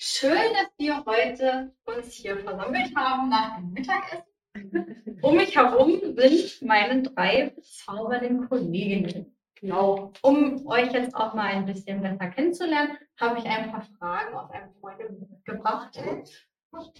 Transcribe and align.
Schön, 0.00 0.54
dass 0.54 0.70
wir 0.78 1.04
heute 1.06 1.74
uns 1.84 2.12
hier 2.12 2.38
versammelt 2.38 2.94
haben 2.94 3.30
nach 3.30 3.56
dem 3.56 3.72
Mittagessen. 3.72 5.18
Um 5.22 5.34
mich 5.34 5.56
herum 5.56 5.98
sind 6.16 6.62
meine 6.62 7.02
drei 7.02 7.50
bezaubernden 7.50 8.48
Kolleginnen. 8.48 9.36
Genau. 9.56 10.12
Um 10.22 10.64
euch 10.68 10.92
jetzt 10.92 11.16
auch 11.16 11.34
mal 11.34 11.46
ein 11.46 11.66
bisschen 11.66 12.00
besser 12.00 12.28
kennenzulernen, 12.28 12.96
habe 13.18 13.40
ich 13.40 13.46
ein 13.46 13.72
paar 13.72 13.82
Fragen 13.98 14.36
aus 14.36 14.48
einem 14.52 14.72
Freund 14.80 15.00
gebracht. 15.44 16.00
Muss 16.70 16.92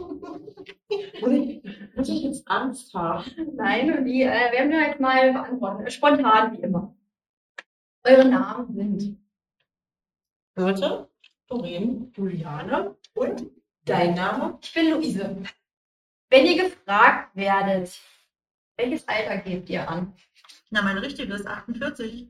ich 2.09 2.23
jetzt 2.25 2.49
Angst 2.49 2.93
haben? 2.95 3.31
Nein, 3.55 3.97
und 3.97 4.07
die 4.07 4.23
äh, 4.23 4.51
werden 4.51 4.73
wir 4.73 4.81
jetzt 4.81 4.99
mal 4.99 5.33
beantworten. 5.33 5.89
Spontan 5.89 6.55
wie 6.55 6.63
immer. 6.63 6.97
Eure 8.03 8.29
Namen 8.29 8.75
sind 8.75 9.21
Birte, 10.57 11.09
Doreen, 11.49 12.13
Juliane 12.15 12.97
und 13.15 13.51
dein 13.85 14.15
Name? 14.15 14.59
Ich 14.61 14.75
bin 14.75 14.91
Luise. 14.91 15.43
Wenn 16.31 16.47
ihr 16.47 16.63
gefragt 16.63 17.35
werdet, 17.35 17.99
welches 18.77 19.09
Alter 19.09 19.39
gebt 19.39 19.71
ihr 19.71 19.89
an? 19.89 20.15
Na, 20.71 20.83
mein 20.83 20.99
richtiges 20.99 21.47
48. 21.47 22.29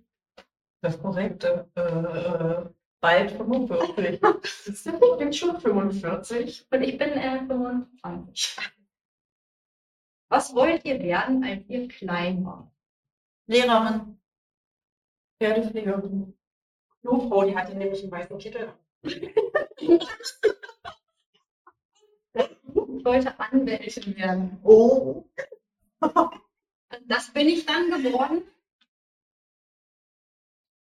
Das 0.80 1.00
korrekte. 1.02 1.68
Äh, 1.74 2.70
bald 3.00 3.32
45. 3.32 4.20
ich 4.66 5.18
bin 5.18 5.32
schon 5.32 5.60
45. 5.60 6.68
Und 6.70 6.82
ich 6.82 6.96
bin 6.96 7.10
äh, 7.10 7.38
25. 7.44 8.56
Was 10.30 10.54
wollt 10.54 10.84
ihr 10.84 11.00
werden, 11.00 11.42
als 11.42 11.68
ihr 11.68 11.88
klein 11.88 12.44
wart? 12.44 12.70
Lehrerin. 13.46 14.20
Pferdepflegerin. 15.40 16.38
Klofrau, 17.00 17.44
die 17.44 17.56
hatte 17.56 17.74
nämlich 17.74 18.02
einen 18.02 18.12
weißen 18.12 18.38
Kittel. 18.38 18.72
Ich 19.02 19.20
wollte 23.04 23.40
Anwältin 23.40 24.16
werden. 24.16 24.58
Oh. 24.62 25.24
Das 27.06 27.32
bin 27.32 27.48
ich 27.48 27.66
dann 27.66 27.90
geworden. 28.02 28.42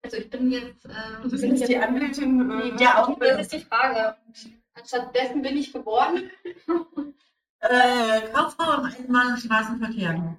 Also 0.04 0.18
ich 0.18 0.30
bin 0.30 0.52
jetzt. 0.52 0.86
Äh, 0.86 0.92
Das 1.24 1.34
ist 1.34 1.44
jetzt 1.44 1.68
die 1.68 1.78
Anwältin 1.78 2.52
äh, 2.52 2.56
Nee, 2.56 2.72
der 2.78 3.16
das 3.20 3.42
ist 3.42 3.54
die 3.54 3.60
Frage. 3.60 4.18
Anstatt 4.74 5.16
dessen 5.16 5.42
bin 5.42 5.58
ich 5.58 5.72
geworden. 5.72 6.30
Äh, 7.66 8.28
Kauffrau 8.34 8.74
im 8.74 8.86
Eisenbahn- 8.88 9.32
und 9.32 9.40
Straßenverkehr. 9.40 10.38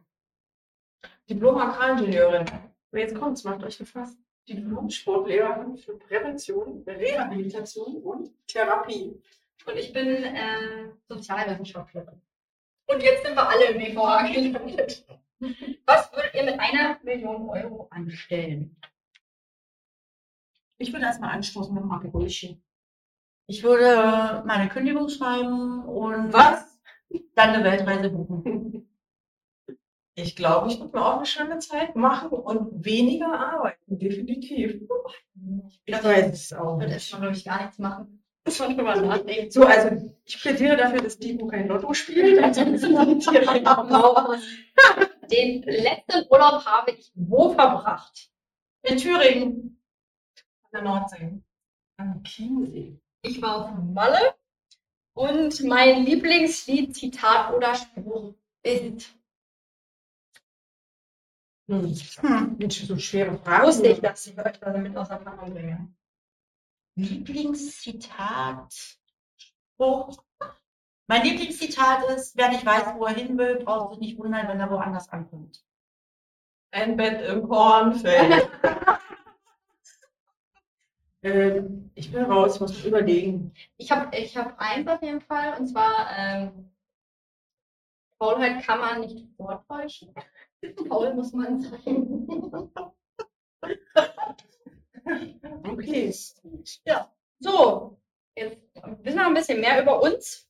Diplom-Agraringenieurin. 1.30 2.44
Jetzt 2.92 3.18
kommt's, 3.18 3.44
macht 3.44 3.64
euch 3.64 3.78
gefasst. 3.78 4.18
Diplom-Sportlehrerin 4.48 5.76
für 5.76 5.98
Prävention, 5.98 6.82
Rehabilitation 6.86 7.96
und 8.02 8.30
Therapie. 8.46 9.20
Und 9.66 9.76
ich 9.76 9.92
bin 9.92 10.06
äh, 10.06 10.90
Sozialwissenschaftlerin. 11.08 12.20
Und 12.86 13.02
jetzt 13.02 13.24
sind 13.24 13.34
wir 13.34 13.48
alle 13.48 13.66
im 13.70 13.78
BVA 13.78 14.26
gelandet. 14.26 15.06
Was 15.86 16.12
würdet 16.12 16.34
ihr 16.34 16.44
mit 16.44 16.60
einer 16.60 16.98
Million 17.02 17.48
Euro 17.48 17.88
anstellen? 17.90 18.76
Ich 20.78 20.92
würde 20.92 21.06
erstmal 21.06 21.30
anstoßen 21.30 21.74
mit 21.74 21.84
Marke 21.84 22.08
Brötchen. 22.08 22.62
Ich 23.46 23.62
würde 23.62 24.42
meine 24.46 24.68
Kündigung 24.68 25.08
schreiben 25.08 25.84
und 25.84 26.32
Was? 26.32 26.78
dann 27.34 27.50
eine 27.50 27.64
Weltreise 27.64 28.10
buchen. 28.10 28.88
Ich 30.16 30.36
glaube, 30.36 30.70
ich 30.70 30.78
würde 30.78 30.96
mir 30.96 31.04
auch 31.04 31.16
eine 31.16 31.26
schöne 31.26 31.58
Zeit 31.58 31.96
machen 31.96 32.28
und 32.30 32.84
weniger 32.84 33.32
arbeiten, 33.32 33.98
definitiv. 33.98 34.80
Ich 35.84 36.04
weiß 36.04 36.32
es 36.32 36.52
auch 36.52 36.78
Ich 36.78 36.80
würde 36.80 36.84
nicht. 36.84 36.92
erstmal, 36.92 37.20
glaube 37.22 37.36
ich, 37.36 37.44
gar 37.44 37.62
nichts 37.62 37.78
machen. 37.78 38.24
Muss 38.46 38.58
man 38.60 38.76
drüber 38.76 38.94
nachdenken. 38.96 39.50
So, 39.50 39.64
also 39.64 40.12
ich 40.24 40.40
plädiere 40.40 40.76
dafür, 40.76 41.00
dass 41.00 41.18
Dino 41.18 41.46
kein 41.46 41.66
Lotto 41.66 41.92
spielt. 41.94 42.40
Mal. 42.40 44.38
Den 45.30 45.62
letzten 45.62 46.26
Urlaub 46.30 46.64
habe 46.64 46.90
ich 46.92 47.10
wo 47.14 47.50
verbracht? 47.54 48.30
In 48.82 48.98
Thüringen. 48.98 49.80
An 50.64 50.70
der 50.74 50.82
Nordsee. 50.82 51.40
Am 51.96 52.22
Chiemsee. 52.22 53.00
Ich 53.22 53.40
war 53.40 53.64
auf 53.64 53.70
Malle 53.94 54.34
und 55.14 55.64
mein 55.64 56.04
Lieblingslied, 56.04 56.94
Zitat 56.94 57.54
oder 57.54 57.74
Spruch 57.74 58.34
ist, 58.62 59.14
Hm. 61.68 61.94
Hm. 62.20 62.56
Mensch, 62.58 62.84
so 62.84 62.98
schwere 62.98 63.38
Fragen. 63.38 63.66
wusste 63.66 63.88
ich, 63.88 64.00
dass 64.00 64.26
ich 64.26 64.38
euch 64.38 64.58
damit 64.60 64.96
auseinander 64.96 65.46
bringe. 65.46 65.88
Lieblingszitat. 66.96 68.74
Spruch. 69.36 70.22
Mein 71.06 71.22
Lieblingszitat 71.22 72.04
ist, 72.10 72.36
wer 72.36 72.50
nicht 72.50 72.64
weiß, 72.64 72.94
wo 72.96 73.04
er 73.06 73.14
hin 73.14 73.36
will, 73.36 73.64
braucht 73.64 73.92
sich 73.92 74.00
nicht 74.00 74.18
wundern, 74.18 74.48
wenn 74.48 74.60
er 74.60 74.70
woanders 74.70 75.08
ankommt. 75.08 75.62
Ein 76.70 76.96
Bett 76.96 77.22
im 77.22 77.48
Kornfeld. 77.48 78.50
Ähm, 81.24 81.90
ich 81.94 82.12
bin 82.12 82.22
raus, 82.24 82.60
muss 82.60 82.84
überlegen. 82.84 83.54
Ich 83.78 83.90
habe 83.90 84.14
ich 84.14 84.36
hab 84.36 84.60
eins 84.60 84.86
auf 84.86 85.00
jeden 85.00 85.22
Fall, 85.22 85.58
und 85.58 85.68
zwar, 85.68 86.10
ähm, 86.14 86.70
Faulheit 88.18 88.62
kann 88.62 88.78
man 88.78 89.00
nicht 89.00 89.26
vortäuschen. 89.38 90.14
Faul 90.88 91.14
muss 91.14 91.32
man 91.32 91.60
sein. 91.60 92.26
Okay. 95.64 96.10
So, 97.40 98.00
jetzt 98.36 98.62
wissen 99.02 99.18
wir 99.18 99.26
ein 99.26 99.34
bisschen 99.34 99.60
mehr 99.60 99.82
über 99.82 100.02
uns. 100.02 100.48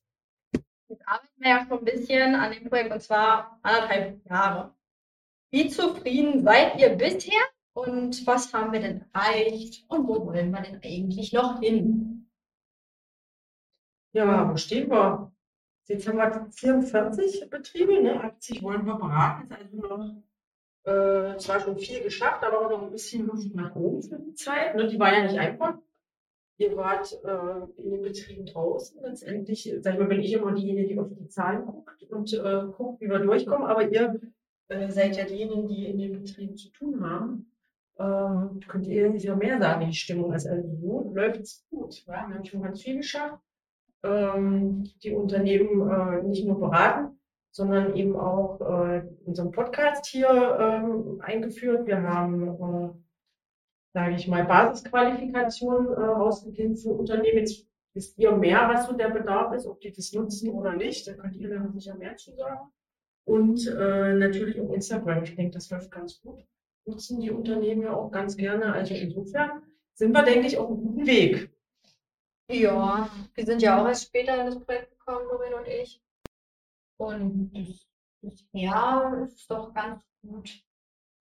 Jetzt 0.87 1.07
arbeiten 1.07 1.33
wir 1.37 1.49
ja 1.49 1.65
schon 1.67 1.79
ein 1.79 1.85
bisschen 1.85 2.35
an 2.35 2.51
dem 2.51 2.69
Projekt, 2.69 2.93
und 2.93 3.01
zwar 3.01 3.59
anderthalb 3.63 4.25
Jahre. 4.25 4.73
Wie 5.51 5.69
zufrieden 5.69 6.43
seid 6.43 6.79
ihr 6.79 6.95
bisher? 6.95 7.41
Und 7.73 8.25
was 8.25 8.53
haben 8.53 8.71
wir 8.71 8.79
denn 8.79 9.05
erreicht? 9.13 9.83
Und 9.89 10.07
wo 10.07 10.25
wollen 10.25 10.51
wir 10.51 10.61
denn 10.61 10.81
eigentlich 10.83 11.33
noch 11.33 11.59
hin? 11.59 12.29
Ja, 14.13 14.49
wo 14.49 14.55
stehen 14.55 14.89
wir? 14.89 15.34
Jetzt 15.87 16.07
haben 16.07 16.17
wir 16.17 16.47
44 16.51 17.49
Betriebe, 17.49 18.01
ne? 18.01 18.23
80 18.23 18.63
wollen 18.63 18.85
wir 18.85 18.95
beraten. 18.95 19.43
Ist 19.43 19.51
also 19.51 19.77
noch 19.77 20.23
äh, 20.85 21.37
zwar 21.37 21.59
schon 21.59 21.77
viel 21.77 22.01
geschafft, 22.01 22.43
aber 22.43 22.69
noch 22.69 22.83
ein 22.83 22.91
bisschen 22.91 23.27
Luft 23.27 23.53
nach 23.53 23.75
oben 23.75 24.01
für 24.01 24.17
die 24.17 24.33
Zeit. 24.33 24.75
Ne? 24.75 24.87
Die 24.87 24.99
war 24.99 25.13
ja 25.13 25.23
nicht 25.23 25.37
einfach. 25.37 25.77
Ihr 26.57 26.75
wart 26.75 27.11
äh, 27.23 27.81
in 27.81 27.91
den 27.91 28.01
Betrieben 28.01 28.45
draußen. 28.45 28.99
Letztendlich, 29.03 29.71
sag 29.81 29.93
ich 29.93 29.99
mal, 29.99 30.07
bin 30.07 30.21
ich 30.21 30.33
immer 30.33 30.53
diejenige, 30.53 30.87
die 30.87 30.99
auf 30.99 31.09
die 31.09 31.27
Zahlen 31.27 31.65
guckt 31.65 32.01
und 32.09 32.33
äh, 32.33 32.63
guckt, 32.75 33.01
wie 33.01 33.09
wir 33.09 33.19
durchkommen. 33.19 33.67
Aber 33.67 33.87
ihr 33.87 34.19
äh, 34.69 34.89
seid 34.89 35.17
ja 35.17 35.25
diejenigen, 35.25 35.67
die 35.67 35.85
in 35.85 35.99
den 35.99 36.13
Betrieben 36.13 36.55
zu 36.55 36.71
tun 36.71 37.03
haben. 37.03 37.51
Ähm, 37.99 38.59
könnt 38.67 38.87
ihr 38.87 39.09
nicht 39.09 39.27
noch 39.27 39.37
mehr 39.37 39.59
sagen, 39.59 39.85
die 39.85 39.93
Stimmung 39.95 40.33
ist. 40.33 40.47
Also 40.47 40.67
so 40.81 41.11
läuft 41.13 41.41
es 41.41 41.65
gut. 41.69 42.05
Ja? 42.07 42.27
Wir 42.27 42.35
haben 42.35 42.45
schon 42.45 42.63
ganz 42.63 42.81
viel 42.81 42.97
geschafft 42.97 43.44
ähm, 44.05 44.83
die 45.03 45.11
Unternehmen 45.11 45.89
äh, 45.89 46.23
nicht 46.23 46.45
nur 46.45 46.59
beraten, 46.59 47.19
sondern 47.51 47.95
eben 47.95 48.15
auch 48.15 48.59
äh, 48.61 49.03
unseren 49.25 49.51
Podcast 49.51 50.05
hier 50.07 50.29
ähm, 50.29 51.21
eingeführt. 51.21 51.87
Wir 51.87 52.01
haben, 52.01 52.47
äh, 52.49 52.89
sage 53.93 54.15
ich 54.15 54.27
mal, 54.27 54.45
Basisqualifikationen 54.45 55.93
äh, 55.93 55.99
rausgegeben 55.99 56.75
für 56.75 56.89
Unternehmen. 56.89 57.39
Jetzt 57.39 57.65
wisst 57.93 58.17
ihr 58.17 58.31
mehr, 58.33 58.69
was 58.71 58.87
so 58.87 58.93
der 58.93 59.09
Bedarf 59.09 59.53
ist, 59.53 59.65
ob 59.65 59.79
die 59.79 59.93
das 59.93 60.11
nutzen 60.11 60.49
oder 60.49 60.75
nicht. 60.75 61.07
Da 61.07 61.13
könnt 61.13 61.35
ihr 61.37 61.49
dann 61.49 61.71
sicher 61.71 61.95
mehr 61.95 62.17
zu 62.17 62.35
sagen. 62.35 62.71
Und 63.23 63.65
äh, 63.67 64.13
natürlich 64.13 64.59
auf 64.59 64.73
Instagram. 64.73 65.23
Ich 65.23 65.35
denke, 65.35 65.53
das 65.53 65.69
läuft 65.69 65.91
ganz 65.91 66.21
gut. 66.21 66.43
Nutzen 66.85 67.19
die 67.19 67.31
Unternehmen 67.31 67.81
ja 67.81 67.93
auch 67.93 68.11
ganz 68.11 68.37
gerne. 68.37 68.73
Also 68.73 68.93
insofern 68.93 69.63
sind 69.93 70.11
wir, 70.11 70.23
denke 70.23 70.47
ich, 70.47 70.57
auf 70.57 70.67
einem 70.67 70.81
guten 70.81 71.07
Weg. 71.07 71.54
Ja, 72.47 73.09
wir 73.33 73.45
sind 73.45 73.61
ja 73.61 73.81
auch 73.81 73.87
erst 73.87 74.05
später 74.07 74.39
in 74.39 74.45
das 74.45 74.63
Projekt 74.63 74.91
gekommen, 74.91 75.27
Doreen 75.29 75.53
und 75.55 75.67
ich. 75.67 76.01
Und 76.97 77.51
bisher 78.21 79.21
ist 79.23 79.39
es 79.39 79.47
doch 79.47 79.73
ganz 79.73 80.03
gut 80.21 80.63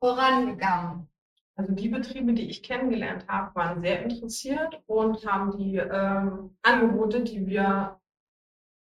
vorangegangen. 0.00 1.08
Also 1.56 1.72
die 1.72 1.88
Betriebe, 1.88 2.32
die 2.34 2.50
ich 2.50 2.62
kennengelernt 2.62 3.26
habe, 3.28 3.54
waren 3.54 3.80
sehr 3.80 4.02
interessiert 4.02 4.82
und 4.86 5.24
haben 5.24 5.56
die 5.56 5.76
ähm, 5.76 6.56
Angebote, 6.62 7.22
die 7.22 7.46
wir 7.46 8.00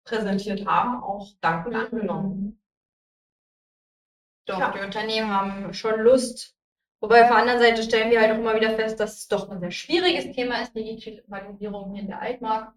präsentiert 0.05 0.65
haben, 0.65 1.03
auch 1.03 1.29
dankend 1.41 1.75
angenommen. 1.75 2.61
Doch, 4.45 4.59
Ja. 4.59 4.71
die 4.71 4.79
Unternehmen 4.79 5.29
haben 5.29 5.73
schon 5.73 5.99
Lust. 6.01 6.57
Wobei 7.03 7.23
auf 7.23 7.27
der 7.27 7.35
anderen 7.35 7.59
Seite 7.59 7.83
stellen 7.83 8.11
wir 8.11 8.21
halt 8.21 8.31
auch 8.31 8.37
immer 8.37 8.55
wieder 8.55 8.77
fest, 8.77 8.97
dass 8.97 9.17
es 9.17 9.27
doch 9.27 9.49
ein 9.49 9.59
sehr 9.59 9.71
schwieriges 9.71 10.33
Thema 10.33 10.61
ist, 10.61 10.73
die 10.73 10.85
Digitalisierung 10.95 11.91
hier 11.91 12.03
in 12.03 12.07
der 12.07 12.21
Altmark. 12.21 12.71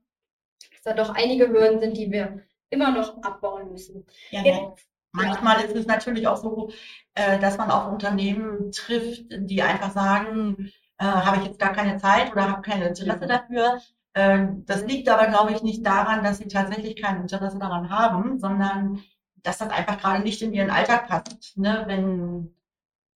Dass 0.72 0.82
da 0.82 0.94
doch 0.94 1.14
einige 1.14 1.48
Hürden 1.48 1.78
sind, 1.78 1.96
die 1.96 2.10
wir 2.10 2.42
immer 2.70 2.90
noch 2.90 3.22
abbauen 3.22 3.70
müssen. 3.70 4.04
Ja, 4.32 4.42
Ja. 4.42 4.60
ne? 4.62 4.74
Manchmal 5.12 5.64
ist 5.64 5.76
es 5.76 5.86
natürlich 5.86 6.26
auch 6.26 6.38
so, 6.38 6.70
äh, 7.14 7.38
dass 7.38 7.56
man 7.56 7.70
auf 7.70 7.92
Unternehmen 7.92 8.72
trifft, 8.72 9.26
die 9.30 9.62
einfach 9.62 9.92
sagen, 9.92 10.72
äh, 10.98 11.04
habe 11.04 11.36
ich 11.38 11.44
jetzt 11.44 11.60
gar 11.60 11.72
keine 11.72 11.98
Zeit 11.98 12.32
oder 12.32 12.50
habe 12.50 12.62
kein 12.62 12.82
Interesse 12.82 13.26
dafür. 13.28 13.80
Ähm, 14.16 14.64
Das 14.66 14.84
liegt 14.84 15.08
aber, 15.08 15.28
glaube 15.28 15.52
ich, 15.52 15.62
nicht 15.62 15.86
daran, 15.86 16.24
dass 16.24 16.38
sie 16.38 16.48
tatsächlich 16.48 17.00
kein 17.00 17.20
Interesse 17.20 17.60
daran 17.60 17.90
haben, 17.90 18.40
sondern 18.40 19.04
dass 19.44 19.58
das 19.58 19.70
einfach 19.70 20.00
gerade 20.00 20.24
nicht 20.24 20.42
in 20.42 20.52
ihren 20.52 20.70
Alltag 20.70 21.06
passt. 21.06 21.56
Ne? 21.56 21.84
Wenn 21.86 22.55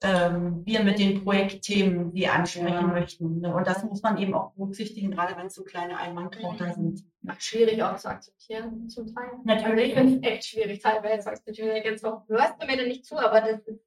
ähm, 0.03 0.63
wir 0.65 0.83
mit 0.83 0.99
den 0.99 1.23
Projektthemen 1.23 2.13
die 2.15 2.27
ansprechen 2.27 2.67
Ja. 2.73 2.83
möchten. 2.83 3.41
Ne? 3.41 3.55
Und 3.55 3.67
das 3.67 3.85
muss 3.85 4.03
man 4.03 4.17
eben 4.19 4.33
auch 4.35 4.53
berücksichtigen, 4.53 5.11
gerade 5.11 5.37
wenn 5.37 5.47
es 5.47 5.55
so 5.55 5.63
kleine 5.65 5.99
Einmannkrauter 5.99 6.73
sind. 6.73 7.05
Schwierig 7.39 7.83
auch 7.83 7.97
zu 7.97 8.09
akzeptieren, 8.09 8.89
zum 8.89 9.15
Teil. 9.15 9.29
Natürlich. 9.45 9.97
Also 9.97 10.09
ich 10.09 10.15
finde 10.15 10.29
es 10.29 10.33
echt 10.35 10.45
schwierig, 10.47 10.81
teilweise 10.83 11.29
akzeptieren. 11.31 11.77
Jetzt 11.85 12.05
auch, 12.05 12.27
hörst 12.29 12.55
du 12.61 12.67
mir 12.67 12.77
da 12.79 12.85
nicht 12.85 13.05
zu, 13.05 13.19
aber 13.19 13.41
das 13.43 13.61
ist, 13.67 13.81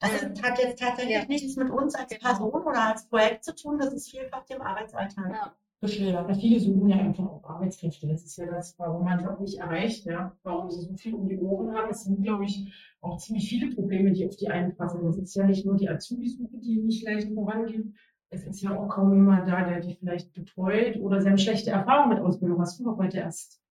Das 0.00 0.22
ist, 0.22 0.42
hat 0.42 0.58
jetzt 0.60 0.78
tatsächlich 0.80 1.14
Ja. 1.16 1.24
nichts 1.24 1.56
mit 1.56 1.70
uns 1.70 1.94
als 1.94 2.10
Genau. 2.12 2.28
Person 2.28 2.62
oder 2.62 2.88
als 2.88 3.08
Projekt 3.08 3.44
zu 3.44 3.54
tun, 3.54 3.78
das 3.78 3.92
ist 3.92 4.10
vielfach 4.10 4.44
dem 4.46 4.60
Arbeitsalltag 4.62 5.30
ja. 5.32 5.54
Geschildert. 5.80 6.36
Viele 6.36 6.60
suchen 6.60 6.88
ja 6.88 6.96
einfach 6.96 7.26
auch 7.26 7.44
Arbeitskräfte. 7.44 8.08
Das 8.08 8.24
ist 8.24 8.36
ja 8.36 8.46
das, 8.46 8.78
warum 8.78 9.04
man 9.04 9.22
Job 9.22 9.40
nicht 9.40 9.58
erreicht, 9.58 10.06
ja. 10.06 10.36
Warum 10.42 10.70
sie 10.70 10.82
so 10.82 10.94
viel 10.94 11.14
um 11.14 11.28
die 11.28 11.38
Ohren 11.38 11.74
haben. 11.74 11.90
Es 11.90 12.04
sind, 12.04 12.22
glaube 12.22 12.44
ich, 12.44 12.72
auch 13.00 13.18
ziemlich 13.18 13.48
viele 13.48 13.74
Probleme, 13.74 14.12
die 14.12 14.26
auf 14.26 14.36
die 14.36 14.48
einpassen. 14.48 15.06
Es 15.06 15.18
ist 15.18 15.36
ja 15.36 15.46
nicht 15.46 15.64
nur 15.64 15.76
die 15.76 15.88
Azubi-Suche, 15.88 16.58
die 16.58 16.78
nicht 16.78 17.04
leicht 17.04 17.32
vorangehen. 17.32 17.96
Es 18.30 18.44
ist 18.44 18.60
ja 18.60 18.76
auch 18.76 18.88
kaum 18.88 19.14
jemand 19.14 19.48
da, 19.48 19.64
der 19.64 19.80
die 19.80 19.94
vielleicht 19.94 20.32
betreut 20.34 20.96
oder 20.98 21.20
sehr 21.20 21.38
schlechte 21.38 21.70
Erfahrungen 21.70 22.10
mit 22.10 22.20
Ausbildung. 22.20 22.60
Hast 22.60 22.78
du 22.78 22.84
doch 22.84 22.98
heute 22.98 23.18
erst 23.18 23.62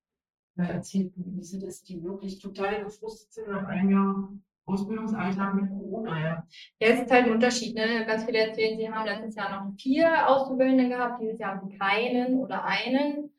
äh, 0.57 0.63
erzählt, 0.63 1.13
Luise, 1.15 1.59
dass 1.59 1.83
die 1.83 2.03
wirklich 2.03 2.39
total 2.39 2.83
gefrustet 2.83 3.33
sind 3.33 3.49
nach 3.49 3.65
einem 3.67 3.91
Jahr 3.91 4.33
Ausbildungsalltag 4.67 5.55
mit 5.55 5.69
Corona. 5.69 6.19
Ja. 6.19 6.47
Ja, 6.79 6.87
es 6.87 7.01
ist 7.01 7.11
halt 7.11 7.25
ein 7.25 7.31
Unterschied, 7.31 7.75
ne? 7.75 8.05
Ganz 8.05 8.25
viele 8.25 8.39
erzählen, 8.39 8.77
sie 8.77 8.89
haben 8.89 9.05
letztes 9.05 9.35
Jahr 9.35 9.65
noch 9.65 9.73
vier 9.79 10.29
Auszubildende 10.29 10.89
gehabt, 10.89 11.21
dieses 11.21 11.39
Jahr 11.39 11.55
haben 11.55 11.69
sie 11.69 11.77
keinen 11.77 12.39
oder 12.39 12.63
einen. 12.65 13.31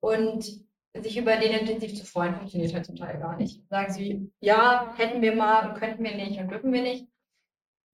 Und 0.00 0.64
sich 0.96 1.16
über 1.16 1.36
den 1.36 1.52
intensiv 1.52 1.94
zu 1.94 2.04
freuen, 2.04 2.34
funktioniert 2.34 2.74
halt 2.74 2.86
zum 2.86 2.96
Teil 2.96 3.18
gar 3.18 3.36
nicht. 3.36 3.66
Sagen 3.68 3.92
sie, 3.92 4.32
ja, 4.40 4.92
hätten 4.96 5.22
wir 5.22 5.34
mal 5.34 5.68
und 5.68 5.76
könnten 5.76 6.04
wir 6.04 6.14
nicht 6.14 6.38
und 6.38 6.50
dürfen 6.50 6.72
wir 6.72 6.82
nicht. 6.82 7.08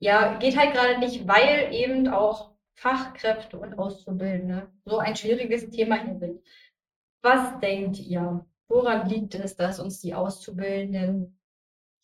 Ja, 0.00 0.37
geht 0.38 0.59
halt 0.59 0.75
gerade 0.75 0.99
nicht, 0.99 1.29
weil 1.29 1.73
eben 1.73 2.09
auch 2.09 2.53
Fachkräfte 2.75 3.59
und 3.59 3.79
Auszubildende 3.79 4.71
so 4.85 4.99
ein 4.99 5.17
schwieriges 5.17 5.69
Thema 5.71 6.03
hier 6.03 6.19
sind. 6.19 6.41
Was 7.23 7.59
denkt 7.61 7.99
ihr? 7.99 8.47
Woran 8.69 9.09
liegt 9.09 9.35
es, 9.35 9.56
dass 9.56 9.81
uns 9.81 10.00
die 10.00 10.15
Auszubildenden 10.15 11.40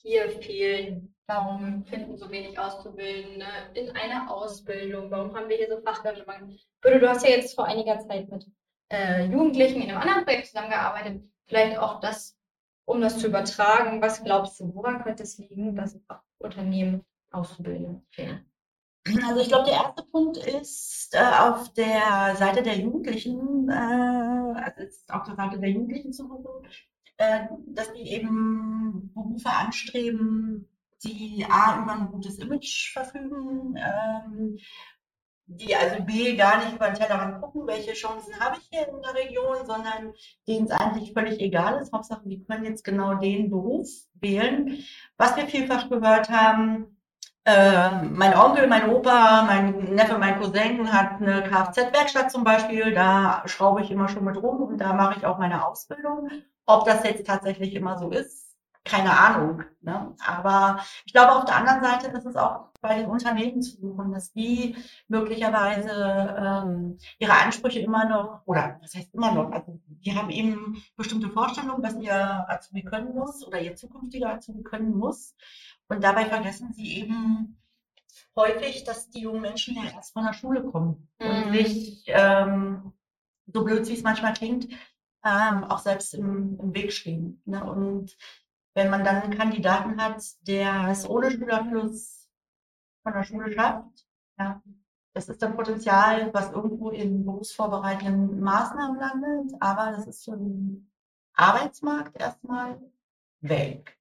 hier 0.07 0.31
fehlen? 0.41 1.13
Warum 1.27 1.85
finden 1.85 2.17
so 2.17 2.31
wenig 2.31 2.57
Auszubildende 2.59 3.47
in 3.75 3.91
einer 3.91 4.31
Ausbildung? 4.31 5.11
Warum 5.11 5.35
haben 5.35 5.49
wir 5.49 5.57
hier 5.57 5.69
so 5.69 5.81
Fachkräftemangel? 5.81 6.57
Du 6.83 7.09
hast 7.09 7.25
ja 7.25 7.31
jetzt 7.31 7.57
vor 7.57 7.65
einiger 7.65 7.99
Zeit 7.99 8.31
mit 8.31 8.47
äh, 8.93 9.25
Jugendlichen 9.25 9.83
in 9.83 9.91
einem 9.91 9.99
anderen 9.99 10.25
Projekt 10.25 10.47
zusammengearbeitet. 10.47 11.23
Vielleicht 11.47 11.79
auch 11.79 12.01
das, 12.01 12.39
um 12.85 13.01
das 13.01 13.19
zu 13.19 13.27
übertragen. 13.27 14.01
Was 14.01 14.23
glaubst 14.23 14.61
du, 14.61 14.73
woran 14.73 15.03
könnte 15.03 15.25
es 15.25 15.39
liegen, 15.39 15.75
dass 15.75 15.99
Unternehmen 16.39 17.05
Auszubildende 17.33 18.03
fehlen? 18.11 18.49
Also 19.27 19.41
ich 19.41 19.49
glaube, 19.49 19.67
der 19.67 19.75
erste 19.75 20.05
Punkt 20.05 20.37
ist 20.37 21.15
äh, 21.15 21.19
auf 21.19 21.73
der 21.75 22.35
Seite 22.37 22.63
der 22.63 22.77
Jugendlichen, 22.77 23.69
äh, 23.69 23.73
also 23.73 24.83
ist 24.83 25.13
auf 25.13 25.25
der 25.25 25.37
Seite 25.37 25.59
der 25.59 25.71
Jugendlichen 25.71 26.13
zu 26.13 26.27
suchen, 26.27 26.69
dass 27.19 27.93
die 27.95 28.13
eben 28.13 29.13
Berufe 29.15 29.49
anstreben, 29.49 30.69
die 31.05 31.47
A 31.49 31.83
über 31.83 31.93
ein 31.93 32.11
gutes 32.11 32.39
Image 32.39 32.93
verfügen, 32.93 33.77
ähm, 33.77 34.59
die 35.47 35.77
also 35.77 36.03
B 36.03 36.37
gar 36.37 36.59
nicht 36.59 36.75
über 36.75 36.87
den 36.87 36.97
Tellerrand 36.97 37.41
gucken, 37.41 37.67
welche 37.67 37.93
Chancen 37.93 38.39
habe 38.41 38.57
ich 38.59 38.69
hier 38.71 38.89
in 38.89 39.01
der 39.01 39.15
Region, 39.15 39.65
sondern 39.65 40.13
denen 40.49 40.67
es 40.67 40.73
eigentlich 40.73 41.13
völlig 41.13 41.41
egal 41.41 41.81
ist. 41.81 41.93
Hauptsache, 41.93 42.23
die 42.25 42.43
können 42.43 42.65
jetzt 42.65 42.83
genau 42.83 43.15
den 43.15 43.51
Beruf 43.51 43.89
wählen. 44.15 44.85
Was 45.17 45.37
wir 45.37 45.47
vielfach 45.47 45.89
gehört 45.89 46.31
haben, 46.31 46.97
äh, 47.45 48.03
mein 48.03 48.35
Onkel, 48.37 48.67
mein 48.67 48.91
Opa, 48.91 49.45
mein 49.47 49.95
Neffe, 49.95 50.19
mein 50.19 50.41
Cousin 50.41 50.93
hat 50.93 51.23
eine 51.23 51.45
Kfz-Werkstatt 51.45 52.33
zum 52.33 52.43
Beispiel. 52.43 52.93
Da 52.93 53.45
schraube 53.47 53.83
ich 53.83 53.91
immer 53.93 54.09
schon 54.09 54.25
mit 54.25 54.37
rum 54.37 54.63
und 54.63 54.79
da 54.79 54.93
mache 54.95 55.19
ich 55.19 55.27
auch 55.27 55.39
meine 55.39 55.65
Ausbildung. 55.65 56.29
Ob 56.67 56.85
das 56.87 57.05
jetzt 57.05 57.27
tatsächlich 57.27 57.75
immer 57.75 57.99
so 57.99 58.11
ist, 58.11 58.45
keine 58.85 59.19
Ahnung. 59.19 59.63
Ne? 59.81 60.15
Aber 60.25 60.81
ich 61.05 61.13
glaube, 61.13 61.35
auf 61.35 61.45
der 61.45 61.57
anderen 61.57 61.83
Seite 61.83 62.09
ist 62.17 62.25
es 62.27 62.37
auch 62.37 62.69
bei 62.81 62.99
den 62.99 63.07
Unternehmen 63.07 63.61
zu 63.63 63.81
suchen, 63.81 64.13
dass 64.13 64.33
die 64.33 64.77
möglicherweise 65.09 65.91
ähm, 66.39 66.99
ihre 67.19 67.33
Ansprüche 67.33 67.81
immer 67.81 68.05
noch, 68.09 68.43
oder 68.47 68.79
was 68.81 68.95
heißt 68.95 69.13
immer 69.15 69.33
noch, 69.33 69.51
also 69.51 69.81
die 69.89 70.15
haben 70.17 70.31
eben 70.31 70.83
bestimmte 70.97 71.31
Vorstellungen, 71.31 71.83
was 71.83 71.97
ihr 71.97 72.15
Azubi 72.49 72.85
können 72.85 73.15
muss 73.15 73.45
oder 73.47 73.61
ihr 73.61 73.75
zukünftiger 73.75 74.35
Azubi 74.35 74.63
können 74.63 74.97
muss. 74.97 75.35
Und 75.89 76.03
dabei 76.05 76.27
vergessen 76.27 76.73
sie 76.73 76.99
eben 77.01 77.59
häufig, 78.37 78.85
dass 78.85 79.11
die 79.11 79.21
jungen 79.23 79.41
Menschen 79.43 79.77
ja 79.77 79.91
erst 79.91 80.13
von 80.13 80.25
der 80.25 80.33
Schule 80.33 80.63
kommen 80.63 81.09
und 81.19 81.47
Mhm. 81.47 81.53
sich, 81.53 82.05
ähm, 82.07 82.93
so 83.53 83.65
blöd 83.65 83.89
wie 83.89 83.95
es 83.95 84.03
manchmal 84.03 84.33
klingt, 84.35 84.69
ähm, 85.25 85.65
auch 85.65 85.79
selbst 85.79 86.15
im, 86.15 86.59
im 86.61 86.75
Weg 86.75 86.93
stehen. 86.93 87.43
Ne? 87.45 87.65
Und 87.65 88.17
wenn 88.75 88.91
man 88.91 89.05
dann 89.05 89.23
einen 89.23 89.37
Kandidaten 89.37 90.01
hat, 90.01 90.23
der 90.47 90.89
es 90.91 91.09
ohne 91.09 91.31
Schulabschluss 91.31 92.29
von 93.03 93.13
der 93.13 93.25
Schule 93.25 93.53
schafft, 93.53 94.07
ja, 94.39 94.63
das 95.15 95.31
ist 95.31 95.41
dann 95.41 95.57
Potenzial, 95.57 96.33
was 96.35 96.53
irgendwo 96.53 96.91
in 96.91 97.25
berufsvorbereitenden 97.25 98.39
Maßnahmen 98.41 99.01
landet, 99.01 99.57
aber 99.61 99.93
das 99.93 100.07
ist 100.07 100.25
für 100.25 100.37
den 100.37 100.91
Arbeitsmarkt 101.33 102.21
erstmal 102.21 102.79
weg. 103.41 103.99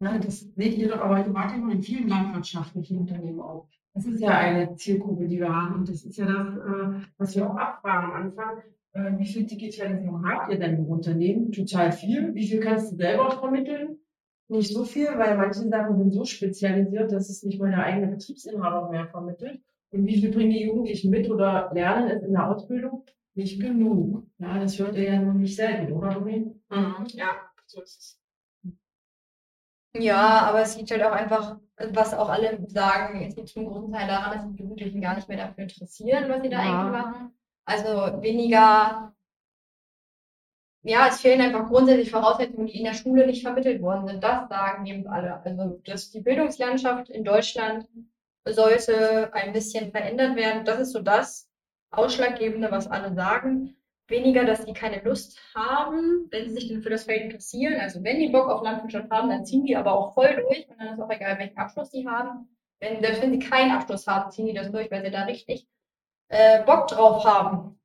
Ne? 0.00 0.20
Das 0.20 0.40
seht 0.40 0.76
ihr 0.76 0.88
doch 0.88 1.00
aber 1.00 1.20
automatisch 1.20 1.56
in 1.56 1.82
vielen 1.82 2.08
landwirtschaftlichen 2.08 2.98
Unternehmen 2.98 3.40
auch. 3.40 3.68
Das 3.94 4.04
ist 4.04 4.20
ja 4.20 4.30
eine 4.30 4.76
Zielgruppe, 4.76 5.26
die 5.26 5.38
wir 5.38 5.52
haben. 5.52 5.74
Und 5.74 5.88
das 5.88 6.04
ist 6.04 6.16
ja 6.18 6.26
das, 6.26 6.56
äh, 6.56 7.06
was 7.16 7.34
wir 7.34 7.50
auch 7.50 7.56
abfragen 7.56 8.10
am 8.10 8.22
Anfang. 8.22 8.62
Äh, 8.92 9.12
wie 9.18 9.26
viel 9.26 9.44
Digitalisierung 9.44 10.26
habt 10.28 10.50
ihr 10.52 10.58
denn 10.58 10.76
im 10.76 10.86
Unternehmen? 10.86 11.52
Total 11.52 11.92
viel. 11.92 12.34
Wie 12.34 12.46
viel 12.48 12.60
kannst 12.60 12.92
du 12.92 12.96
selber 12.96 13.30
vermitteln? 13.30 13.98
Nicht 14.48 14.72
so 14.72 14.84
viel, 14.84 15.08
weil 15.18 15.36
manche 15.36 15.68
Sachen 15.68 15.98
sind 15.98 16.10
so 16.12 16.24
spezialisiert, 16.24 17.12
dass 17.12 17.28
es 17.28 17.42
nicht 17.42 17.60
mal 17.60 17.70
der 17.70 17.84
eigene 17.84 18.06
Betriebsinhaber 18.06 18.88
mehr 18.90 19.06
vermittelt. 19.06 19.60
Und 19.90 20.06
wie 20.06 20.20
viel 20.20 20.30
bringen 20.30 20.50
die 20.50 20.64
Jugendlichen 20.66 21.10
mit 21.10 21.30
oder 21.30 21.70
lernen 21.74 22.08
es 22.08 22.22
in 22.22 22.32
der 22.32 22.48
Ausbildung? 22.48 23.04
Nicht 23.34 23.60
genug. 23.60 24.26
Ja, 24.38 24.58
das 24.58 24.78
hört 24.78 24.96
ihr 24.96 25.04
ja 25.12 25.20
nun 25.20 25.40
nicht 25.40 25.54
selten, 25.54 25.92
oder, 25.92 26.14
Domi? 26.14 26.50
Ja, 27.12 27.36
so 27.66 27.82
ist 27.82 28.18
es. 28.64 28.72
Ja, 29.94 30.40
aber 30.48 30.60
es 30.62 30.76
liegt 30.76 30.90
halt 30.90 31.02
auch 31.02 31.12
einfach, 31.12 31.58
was 31.92 32.14
auch 32.14 32.28
alle 32.28 32.58
sagen, 32.68 33.22
es 33.22 33.36
liegt 33.36 33.48
zum 33.48 33.66
großen 33.66 33.92
Teil 33.92 34.06
daran, 34.06 34.32
dass 34.38 34.46
die 34.52 34.62
Jugendlichen 34.62 35.00
gar 35.00 35.14
nicht 35.14 35.28
mehr 35.28 35.38
dafür 35.38 35.62
interessieren, 35.64 36.24
was 36.28 36.42
sie 36.42 36.48
da 36.48 36.64
Ja. 36.64 36.80
eigentlich 36.80 36.92
machen. 37.02 37.32
Also 37.68 38.22
weniger, 38.22 39.12
ja, 40.82 41.08
es 41.08 41.20
fehlen 41.20 41.42
einfach 41.42 41.68
grundsätzlich 41.68 42.10
Voraussetzungen, 42.10 42.66
die 42.66 42.78
in 42.78 42.84
der 42.84 42.94
Schule 42.94 43.26
nicht 43.26 43.42
vermittelt 43.42 43.82
worden 43.82 44.06
sind. 44.06 44.24
Das 44.24 44.48
sagen 44.48 44.86
eben 44.86 45.06
alle. 45.06 45.42
Also, 45.44 45.78
dass 45.84 46.10
die 46.10 46.22
Bildungslandschaft 46.22 47.10
in 47.10 47.24
Deutschland 47.24 47.86
sollte 48.46 49.34
ein 49.34 49.52
bisschen 49.52 49.90
verändert 49.90 50.34
werden. 50.36 50.64
Das 50.64 50.80
ist 50.80 50.92
so 50.92 51.02
das 51.02 51.50
Ausschlaggebende, 51.90 52.70
was 52.70 52.90
alle 52.90 53.12
sagen. 53.14 53.76
Weniger, 54.06 54.46
dass 54.46 54.64
die 54.64 54.72
keine 54.72 55.02
Lust 55.02 55.38
haben, 55.54 56.26
wenn 56.30 56.48
sie 56.48 56.54
sich 56.54 56.68
denn 56.68 56.80
für 56.80 56.88
das 56.88 57.04
Feld 57.04 57.24
interessieren. 57.24 57.78
Also 57.78 58.02
wenn 58.02 58.18
die 58.18 58.30
Bock 58.30 58.48
auf 58.48 58.62
Landwirtschaft 58.62 59.10
haben, 59.10 59.28
dann 59.28 59.44
ziehen 59.44 59.66
die 59.66 59.76
aber 59.76 59.92
auch 59.92 60.14
voll 60.14 60.34
durch 60.36 60.66
und 60.70 60.80
dann 60.80 60.94
ist 60.94 61.00
auch 61.00 61.10
egal, 61.10 61.38
welchen 61.38 61.58
Abschluss 61.58 61.90
die 61.90 62.08
haben. 62.08 62.48
Wenn, 62.80 63.02
selbst 63.02 63.20
wenn 63.20 63.32
sie 63.32 63.46
keinen 63.46 63.72
Abschluss 63.72 64.06
haben, 64.06 64.30
ziehen 64.30 64.46
die 64.46 64.54
das 64.54 64.72
durch, 64.72 64.90
weil 64.90 65.04
sie 65.04 65.10
da 65.10 65.24
richtig 65.24 65.68
äh, 66.28 66.64
Bock 66.64 66.88
drauf 66.88 67.24
haben. 67.24 67.78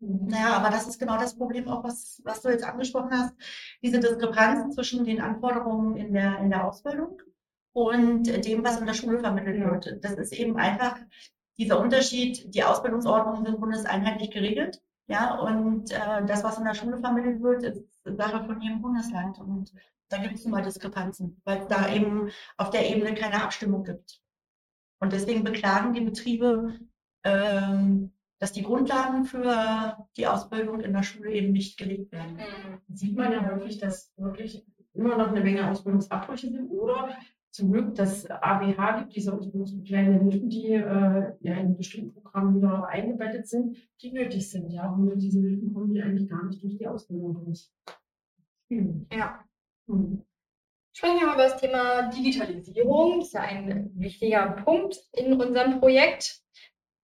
Naja, 0.00 0.56
aber 0.56 0.70
das 0.70 0.86
ist 0.86 1.00
genau 1.00 1.18
das 1.18 1.36
Problem 1.36 1.68
auch, 1.68 1.82
was, 1.82 2.22
was 2.24 2.42
du 2.42 2.50
jetzt 2.50 2.64
angesprochen 2.64 3.10
hast. 3.10 3.34
Diese 3.82 3.98
Diskrepanz 3.98 4.74
zwischen 4.74 5.04
den 5.04 5.20
Anforderungen 5.20 5.96
in 5.96 6.12
der, 6.12 6.38
in 6.38 6.50
der 6.50 6.64
Ausbildung 6.64 7.20
und 7.72 8.24
dem, 8.44 8.64
was 8.64 8.78
in 8.78 8.86
der 8.86 8.94
Schule 8.94 9.18
vermittelt 9.18 9.60
wird. 9.60 10.04
Das 10.04 10.12
ist 10.12 10.32
eben 10.32 10.56
einfach 10.56 10.98
dieser 11.58 11.80
Unterschied. 11.80 12.54
Die 12.54 12.62
Ausbildungsordnungen 12.62 13.44
sind 13.44 13.60
bundeseinheitlich 13.60 14.30
geregelt. 14.30 14.80
Ja, 15.08 15.38
und 15.38 15.90
äh, 15.90 16.24
das, 16.26 16.44
was 16.44 16.58
in 16.58 16.64
der 16.64 16.74
Schule 16.74 16.98
vermittelt 16.98 17.42
wird, 17.42 17.64
ist 17.64 17.82
Sache 18.04 18.44
von 18.44 18.60
jedem 18.60 18.82
Bundesland. 18.82 19.38
Und 19.40 19.72
da 20.10 20.18
gibt 20.18 20.34
es 20.34 20.44
nun 20.44 20.52
mal 20.52 20.62
Diskrepanzen, 20.62 21.40
weil 21.44 21.58
es 21.58 21.66
da 21.66 21.88
eben 21.88 22.30
auf 22.56 22.70
der 22.70 22.88
Ebene 22.88 23.14
keine 23.14 23.42
Abstimmung 23.42 23.84
gibt. 23.84 24.20
Und 25.00 25.12
deswegen 25.12 25.44
beklagen 25.44 25.92
die 25.92 26.00
Betriebe, 26.00 26.78
ähm, 27.24 28.12
dass 28.38 28.52
die 28.52 28.62
Grundlagen 28.62 29.24
für 29.24 29.96
die 30.16 30.26
Ausbildung 30.26 30.80
in 30.80 30.92
der 30.92 31.02
Schule 31.02 31.32
eben 31.32 31.52
nicht 31.52 31.76
gelegt 31.78 32.12
werden. 32.12 32.34
Mhm. 32.34 32.94
sieht 32.94 33.16
man 33.16 33.32
ja 33.32 33.50
häufig, 33.50 33.78
dass 33.78 34.12
wirklich 34.16 34.64
immer 34.94 35.16
noch 35.16 35.28
eine 35.28 35.40
Menge 35.40 35.68
Ausbildungsabbrüche 35.68 36.48
sind 36.48 36.70
oder 36.70 37.16
zum 37.50 37.72
Glück 37.72 37.94
das 37.94 38.30
ABH 38.30 39.00
gibt, 39.00 39.16
diese 39.16 39.32
ausbildungsbegleitenden 39.32 40.30
Hilfen, 40.30 40.48
die 40.50 40.72
äh, 40.72 41.32
ja 41.40 41.54
in 41.54 41.76
bestimmten 41.76 42.14
Programmen 42.14 42.56
wieder 42.56 42.86
eingebettet 42.86 43.48
sind, 43.48 43.76
die 44.00 44.12
nötig 44.12 44.50
sind. 44.50 44.70
Ja, 44.70 44.92
ohne 44.92 45.16
diese 45.16 45.40
Hilfen 45.40 45.72
kommen 45.72 45.92
die 45.92 46.02
eigentlich 46.02 46.28
gar 46.28 46.44
nicht 46.44 46.62
durch 46.62 46.76
die 46.76 46.86
Ausbildung 46.86 47.44
durch. 47.44 47.68
Hm. 48.70 49.06
Ja. 49.12 49.44
Hm. 49.88 50.22
Sprechen 50.92 51.20
wir 51.20 51.26
mal 51.26 51.34
über 51.34 51.44
das 51.44 51.60
Thema 51.60 52.10
Digitalisierung. 52.10 53.18
Das 53.18 53.28
ist 53.28 53.34
ja 53.34 53.42
ein 53.42 53.92
wichtiger 53.94 54.50
Punkt 54.64 54.96
in 55.12 55.32
unserem 55.40 55.80
Projekt. 55.80 56.42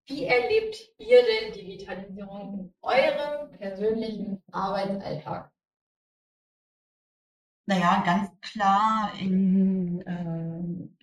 Wie 0.07 0.25
erlebt 0.25 0.77
ihr 0.99 1.23
denn 1.23 1.53
Digitalisierung 1.53 2.59
in 2.59 2.75
eurem 2.83 3.53
persönlichen 3.53 4.43
Arbeitsalltag? 4.53 5.51
Naja, 7.67 8.03
ganz 8.05 8.31
klar 8.43 9.15
in, 9.19 10.03
äh, 10.03 10.61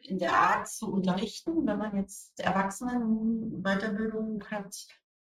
in 0.08 0.20
der 0.20 0.34
Art 0.34 0.68
zu 0.68 0.94
unterrichten, 0.94 1.66
wenn 1.66 1.80
man 1.80 1.98
jetzt 1.98 2.40
Erwachsenen-Weiterbildung 2.40 4.44
hat, 4.52 4.86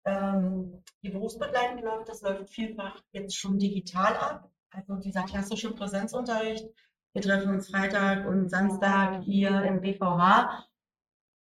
ähm, 0.05 0.83
die 1.05 1.11
berufsbegleitend 1.11 1.83
läuft, 1.83 2.09
das 2.09 2.23
läuft 2.23 2.51
vielfach 2.51 3.01
jetzt 3.13 3.37
schon 3.37 3.61
digital 3.61 4.17
ab. 4.17 4.51
Also 4.71 4.97
dieser 4.97 5.23
klassische 5.23 5.73
Präsenzunterricht, 5.73 6.69
wir 7.13 7.23
treffen 7.23 7.55
uns 7.55 7.71
Freitag 7.71 8.27
und 8.27 8.49
Samstag 8.49 9.23
hier 9.23 9.63
im 9.63 9.81
BVH, 9.81 10.67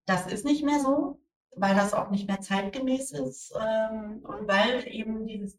das 0.06 0.26
ist 0.26 0.44
nicht 0.44 0.64
mehr 0.64 0.80
so, 0.80 1.20
weil 1.61 1.75
das 1.75 1.95
auch 1.95 2.11
nicht 2.11 2.29
mehr 2.29 2.41
zeitgemäß 2.41 3.12
ist 3.12 3.55
ähm, 3.55 4.21
und 4.23 4.49
weil 4.49 4.87
eben 4.88 5.27
dieses 5.27 5.59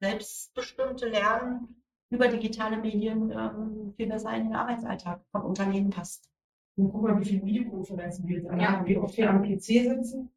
selbstbestimmte 0.00 1.08
Lernen 1.08 1.82
über 2.10 2.28
digitale 2.28 2.76
Medien 2.76 3.30
ähm, 3.30 3.94
viel 3.96 4.08
besser 4.08 4.34
in 4.36 4.44
den 4.44 4.54
Arbeitsalltag 4.54 5.20
von 5.32 5.42
Unternehmen 5.42 5.90
passt. 5.90 6.30
Und 6.76 6.90
guck 6.90 7.02
mal, 7.02 7.18
wie 7.18 7.24
viele 7.24 7.44
Videokonferenzen 7.44 8.28
wir 8.28 8.36
jetzt 8.36 8.50
alle 8.50 8.68
haben, 8.68 8.86
wie 8.86 8.98
oft 8.98 9.16
wir 9.16 9.30
am 9.30 9.42
PC 9.42 9.62
sitzen 9.62 10.30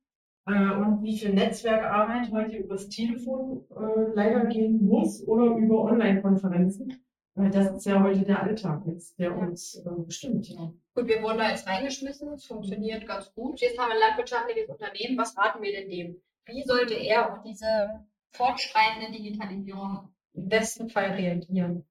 äh, 0.48 0.72
und 0.72 1.03
wie 1.03 1.18
viel 1.18 1.34
Netzwerkarbeit 1.34 2.32
heute 2.32 2.58
übers 2.58 2.89
Telefon 2.89 3.65
äh, 3.72 4.13
leider 4.13 4.46
gehen 4.46 4.86
muss 4.86 5.25
oder 5.27 5.56
über 5.58 5.84
Online-Konferenzen. 5.84 7.03
Äh, 7.39 7.50
das 7.50 7.72
ist 7.75 7.86
ja 7.86 8.01
heute 8.03 8.22
der 8.24 8.43
Alltag 8.43 8.84
jetzt, 8.86 9.17
der 9.19 9.29
Ja. 9.29 9.36
uns 9.36 9.75
äh, 9.75 9.89
bestimmt. 10.05 10.48
Ja. 10.50 10.72
Gut, 10.96 11.08
wir 11.08 11.22
wurden 11.22 11.38
da 11.38 11.50
jetzt 11.50 11.67
reingeschmissen. 11.67 12.34
Es 12.34 12.46
funktioniert 12.46 13.08
ganz 13.08 13.34
gut. 13.34 13.60
Jetzt 13.62 13.77
haben 13.77 13.89
wir 13.89 13.96
ein 13.96 14.00
landwirtschaftliches 14.00 14.69
Unternehmen. 14.69 15.17
Was 15.17 15.38
raten 15.38 15.62
wir 15.62 15.72
denn 15.72 15.89
dem? 15.89 16.22
Wie 16.46 16.63
sollte 16.63 16.96
er 16.96 17.31
auf 17.31 17.43
diese 17.43 18.05
fortschreitende 18.31 19.12
Digitalisierung 19.12 20.10
im 20.34 20.50
besten 20.50 20.89
Fall 20.89 21.12
reagieren? 21.12 21.86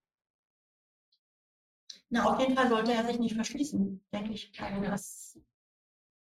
Na, 2.11 2.25
auf 2.25 2.41
jeden 2.41 2.57
Fall 2.57 2.69
sollte 2.69 2.93
er 2.93 3.07
sich 3.07 3.19
nicht 3.19 3.35
verschließen, 3.35 4.03
denke 4.13 4.33
ich. 4.33 4.53
Also 4.61 4.83
das, 4.83 5.39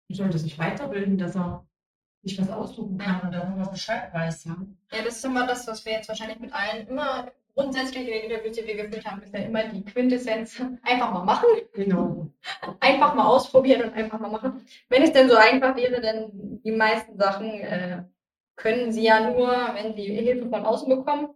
Man 0.09 0.15
sollte 0.17 0.39
sich 0.39 0.57
weiterbilden, 0.57 1.17
dass 1.17 1.35
er 1.35 1.67
sich 2.23 2.39
was 2.41 2.49
aussuchen 2.49 2.97
kann 2.97 3.21
und 3.21 3.31
darüber 3.31 3.69
Bescheid 3.69 4.11
weiß. 4.13 4.45
Ja. 4.45 4.57
Ja, 4.91 5.03
das 5.03 5.17
ist 5.17 5.25
immer 5.25 5.45
das, 5.45 5.67
was 5.67 5.85
wir 5.85 5.93
jetzt 5.93 6.09
wahrscheinlich 6.09 6.39
mit 6.39 6.51
allen 6.51 6.87
immer 6.87 7.31
grundsätzlich 7.57 8.07
in 8.07 8.13
den 8.13 8.29
Interviews, 8.29 8.55
die 8.55 8.67
wir 8.67 8.75
geführt 8.75 9.05
haben, 9.05 9.21
ist 9.23 9.33
ja 9.33 9.39
immer 9.39 9.63
die 9.67 9.83
Quintessenz. 9.83 10.61
Einfach 10.83 11.11
mal 11.11 11.25
machen. 11.25 11.47
Genau. 11.73 12.27
Einfach 12.79 13.15
mal 13.15 13.25
ausprobieren 13.25 13.89
und 13.89 13.93
einfach 13.93 14.19
mal 14.19 14.29
machen. 14.29 14.65
Wenn 14.89 15.01
es 15.01 15.11
denn 15.11 15.27
so 15.27 15.35
einfach 15.35 15.75
wäre, 15.75 15.99
denn 15.99 16.61
die 16.63 16.71
meisten 16.71 17.17
Sachen 17.17 17.49
äh, 17.49 18.03
können 18.55 18.91
sie 18.91 19.03
ja 19.03 19.31
nur, 19.31 19.49
wenn 19.73 19.95
sie 19.95 20.03
Hilfe 20.03 20.49
von 20.49 20.65
außen 20.65 20.87
bekommen, 20.87 21.29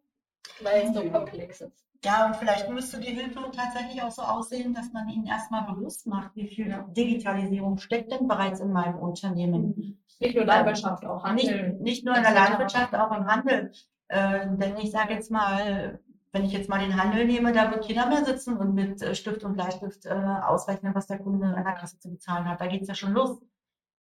weil 0.61 0.83
es 0.83 0.93
so 0.93 1.09
komplex 1.09 1.61
ist. 1.61 1.85
ja, 2.05 2.27
und 2.27 2.35
vielleicht 2.35 2.69
müsste 2.69 2.99
die 2.99 3.13
Hilfe 3.13 3.39
tatsächlich 3.55 4.01
auch 4.03 4.11
so 4.11 4.21
aussehen, 4.21 4.75
dass 4.75 4.91
man 4.93 5.09
ihnen 5.09 5.25
erstmal 5.25 5.63
bewusst 5.63 6.05
macht, 6.05 6.35
wie 6.35 6.47
viel 6.47 6.85
Digitalisierung 6.89 7.79
steckt 7.79 8.11
denn 8.11 8.27
bereits 8.27 8.59
in 8.59 8.71
meinem 8.71 8.99
Unternehmen. 8.99 10.03
Nicht 10.19 10.35
nur 10.35 10.45
Landwirtschaft, 10.45 11.03
auch 11.03 11.23
Handel. 11.23 11.69
Nicht, 11.69 11.81
nicht 11.81 12.05
nur 12.05 12.15
in 12.15 12.21
der 12.21 12.33
Landwirtschaft, 12.33 12.93
auch 12.93 13.11
im 13.11 13.25
Handel. 13.25 13.71
Äh, 14.07 14.47
denn 14.51 14.77
ich 14.77 14.91
sage 14.91 15.13
jetzt 15.13 15.31
mal, 15.31 15.99
wenn 16.33 16.45
ich 16.45 16.51
jetzt 16.53 16.69
mal 16.69 16.79
den 16.79 17.01
Handel 17.01 17.25
nehme, 17.25 17.51
da 17.51 17.71
wird 17.71 17.87
keiner 17.87 18.07
mehr 18.07 18.23
sitzen 18.25 18.57
und 18.57 18.73
mit 18.73 19.01
äh, 19.01 19.15
Stift 19.15 19.43
und 19.43 19.53
Bleistift 19.53 20.05
äh, 20.05 20.09
ausrechnen, 20.11 20.95
was 20.95 21.07
der 21.07 21.19
Kunde 21.19 21.47
an 21.47 21.63
der 21.63 21.73
Kasse 21.73 21.99
zu 21.99 22.09
bezahlen 22.09 22.47
hat. 22.47 22.61
Da 22.61 22.67
geht's 22.67 22.87
ja 22.87 22.95
schon 22.95 23.13
los. 23.13 23.41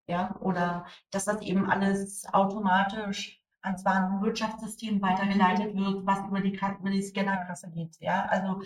Ja, 0.08 0.36
oder 0.40 0.86
dass 1.12 1.24
das 1.26 1.40
eben 1.42 1.70
alles 1.70 2.26
automatisch 2.32 3.40
ans 3.62 3.84
Warenwirtschaftssystem 3.84 5.00
weitergeleitet 5.02 5.76
wird, 5.76 6.06
was 6.06 6.26
über 6.26 6.40
die, 6.40 6.54
über 6.56 6.90
die 6.90 7.02
Scannerkasse 7.02 7.70
geht. 7.70 7.96
Ja, 8.00 8.24
also, 8.26 8.60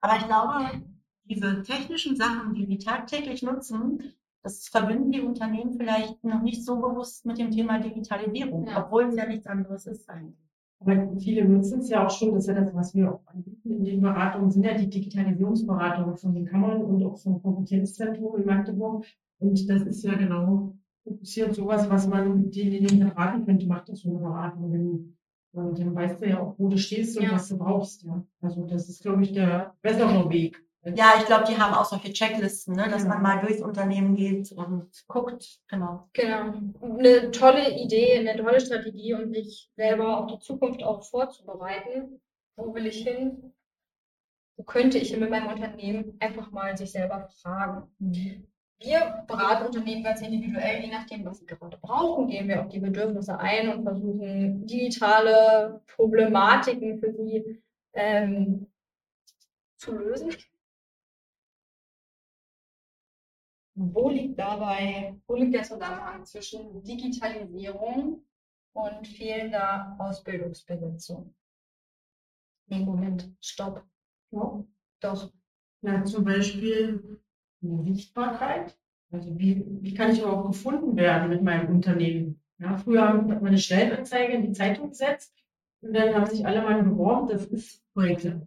aber 0.00 0.16
ich 0.16 0.26
glaube, 0.26 0.82
diese 1.24 1.62
technischen 1.62 2.16
Sachen, 2.16 2.54
die 2.54 2.68
wir 2.68 2.78
tagtäglich 2.78 3.42
nutzen, 3.42 4.14
das 4.42 4.68
verbinden 4.68 5.12
die 5.12 5.20
Unternehmen 5.20 5.74
vielleicht 5.74 6.22
noch 6.24 6.42
nicht 6.42 6.64
so 6.64 6.76
bewusst 6.76 7.26
mit 7.26 7.38
dem 7.38 7.50
Thema 7.50 7.78
Digitalisierung, 7.78 8.66
Ja. 8.66 8.84
obwohl 8.84 9.04
es 9.04 9.16
ja 9.16 9.26
nichts 9.26 9.46
anderes 9.46 9.86
ist 9.86 10.08
eigentlich. 10.08 10.38
Aber 10.84 11.16
viele 11.18 11.44
nutzen 11.44 11.80
es 11.80 11.88
ja 11.90 12.04
auch 12.04 12.10
schon, 12.10 12.32
das 12.34 12.44
ist 12.44 12.48
ja 12.48 12.60
das, 12.60 12.74
was 12.74 12.94
wir 12.94 13.12
auch 13.12 13.20
anbieten 13.26 13.70
in 13.70 13.84
den 13.84 14.00
Beratungen, 14.00 14.50
sind 14.50 14.64
ja 14.64 14.76
die 14.76 14.90
Digitalisierungsberatungen 14.90 16.16
von 16.16 16.34
den 16.34 16.46
Kammern 16.46 16.82
und 16.82 17.04
auch 17.04 17.16
vom 17.18 17.40
Kompetenzzentrum 17.42 18.36
in 18.40 18.46
Magdeburg. 18.46 19.04
Und 19.38 19.68
das 19.68 19.82
ist 19.82 20.02
ja 20.02 20.14
genau 20.14 20.74
fokussiert 21.04 21.54
sowas, 21.54 21.88
was 21.90 22.06
man 22.06 22.50
denjenigen 22.50 23.02
raten 23.08 23.44
könnte, 23.44 23.66
macht 23.66 23.88
das 23.88 24.00
so 24.00 24.10
eine 24.10 24.18
Beratung. 24.18 24.70
Denn, 24.70 25.16
dann 25.52 25.94
weißt 25.94 26.20
du 26.20 26.28
ja 26.28 26.40
auch, 26.40 26.54
wo 26.58 26.68
du 26.68 26.78
stehst 26.78 27.18
und 27.18 27.24
Ja. 27.24 27.32
was 27.32 27.48
du 27.48 27.58
brauchst. 27.58 28.04
Ja. 28.04 28.24
Also 28.40 28.66
das 28.66 28.88
ist, 28.88 29.02
glaube 29.02 29.22
ich, 29.22 29.32
der 29.32 29.74
bessere 29.82 30.30
Weg. 30.30 30.64
Ja, 30.84 31.14
ich 31.18 31.26
glaube, 31.26 31.44
die 31.48 31.56
haben 31.56 31.74
auch 31.74 31.84
solche 31.84 32.12
Checklisten, 32.12 32.74
ne, 32.74 32.88
dass 32.88 33.02
Ja. 33.02 33.08
man 33.08 33.22
mal 33.22 33.40
durchs 33.40 33.62
Unternehmen 33.62 34.16
geht 34.16 34.50
und 34.52 34.90
guckt. 35.06 35.60
Genau. 35.68 36.08
Genau. 36.12 36.54
Eine 36.80 37.30
tolle 37.30 37.70
Idee, 37.80 38.18
eine 38.18 38.42
tolle 38.42 38.60
Strategie, 38.60 39.14
um 39.14 39.32
sich 39.32 39.70
selber 39.76 40.18
auf 40.18 40.26
die 40.26 40.38
Zukunft 40.40 40.82
auch 40.82 41.04
vorzubereiten. 41.04 42.20
Wo 42.56 42.74
will 42.74 42.86
ich 42.86 43.04
hin? 43.04 43.52
Wo 44.56 44.64
könnte 44.64 44.98
ich 44.98 45.16
mit 45.16 45.30
meinem 45.30 45.46
Unternehmen 45.48 46.16
einfach 46.20 46.50
mal 46.50 46.76
sich 46.76 46.90
selber 46.92 47.28
fragen? 47.42 47.88
Wir 48.80 49.24
beraten 49.28 49.66
Unternehmen 49.66 50.02
ganz 50.02 50.20
individuell, 50.20 50.82
je 50.82 50.90
nachdem, 50.90 51.24
was 51.24 51.38
sie 51.38 51.46
gerade 51.46 51.78
brauchen, 51.80 52.26
gehen 52.26 52.48
wir 52.48 52.60
auf 52.60 52.68
die 52.68 52.80
Bedürfnisse 52.80 53.38
ein 53.38 53.68
und 53.68 53.84
versuchen, 53.84 54.66
digitale 54.66 55.80
Problematiken 55.86 56.98
für 56.98 57.12
sie 57.12 57.62
ähm, 57.92 58.66
zu 59.76 59.92
lösen. 59.96 60.30
Wo 63.74 64.10
liegt 64.10 64.38
dabei, 64.38 65.16
wo 65.26 65.34
liegt 65.34 65.54
der 65.54 65.62
Zusammenhang 65.62 66.24
zwischen 66.26 66.82
Digitalisierung 66.82 68.22
und 68.74 69.08
fehlender 69.08 69.96
Ausbildungsbesetzung? 69.98 71.34
Nee, 72.66 72.84
Moment, 72.84 73.34
stopp. 73.40 73.82
Ja. 74.30 74.64
Doch. 75.00 75.32
Ja, 75.82 76.04
zum 76.04 76.24
Beispiel 76.24 77.20
die 77.60 77.94
Sichtbarkeit. 77.94 78.78
Also 79.10 79.38
wie, 79.38 79.64
wie 79.82 79.94
kann 79.94 80.10
ich 80.12 80.20
überhaupt 80.20 80.52
gefunden 80.52 80.96
werden 80.96 81.28
mit 81.28 81.42
meinem 81.42 81.68
Unternehmen? 81.74 82.40
Ja, 82.58 82.76
früher 82.78 83.08
hat 83.08 83.26
man 83.26 83.44
eine 83.44 83.58
Stellenanzeige 83.58 84.34
in 84.34 84.42
die 84.42 84.52
Zeitung 84.52 84.90
gesetzt 84.90 85.34
und 85.80 85.92
dann 85.94 86.14
haben 86.14 86.26
sich 86.26 86.46
alle 86.46 86.62
mal 86.62 86.82
beworben. 86.82 87.28
Das 87.28 87.44
ist 87.46 87.84
heute 87.94 88.46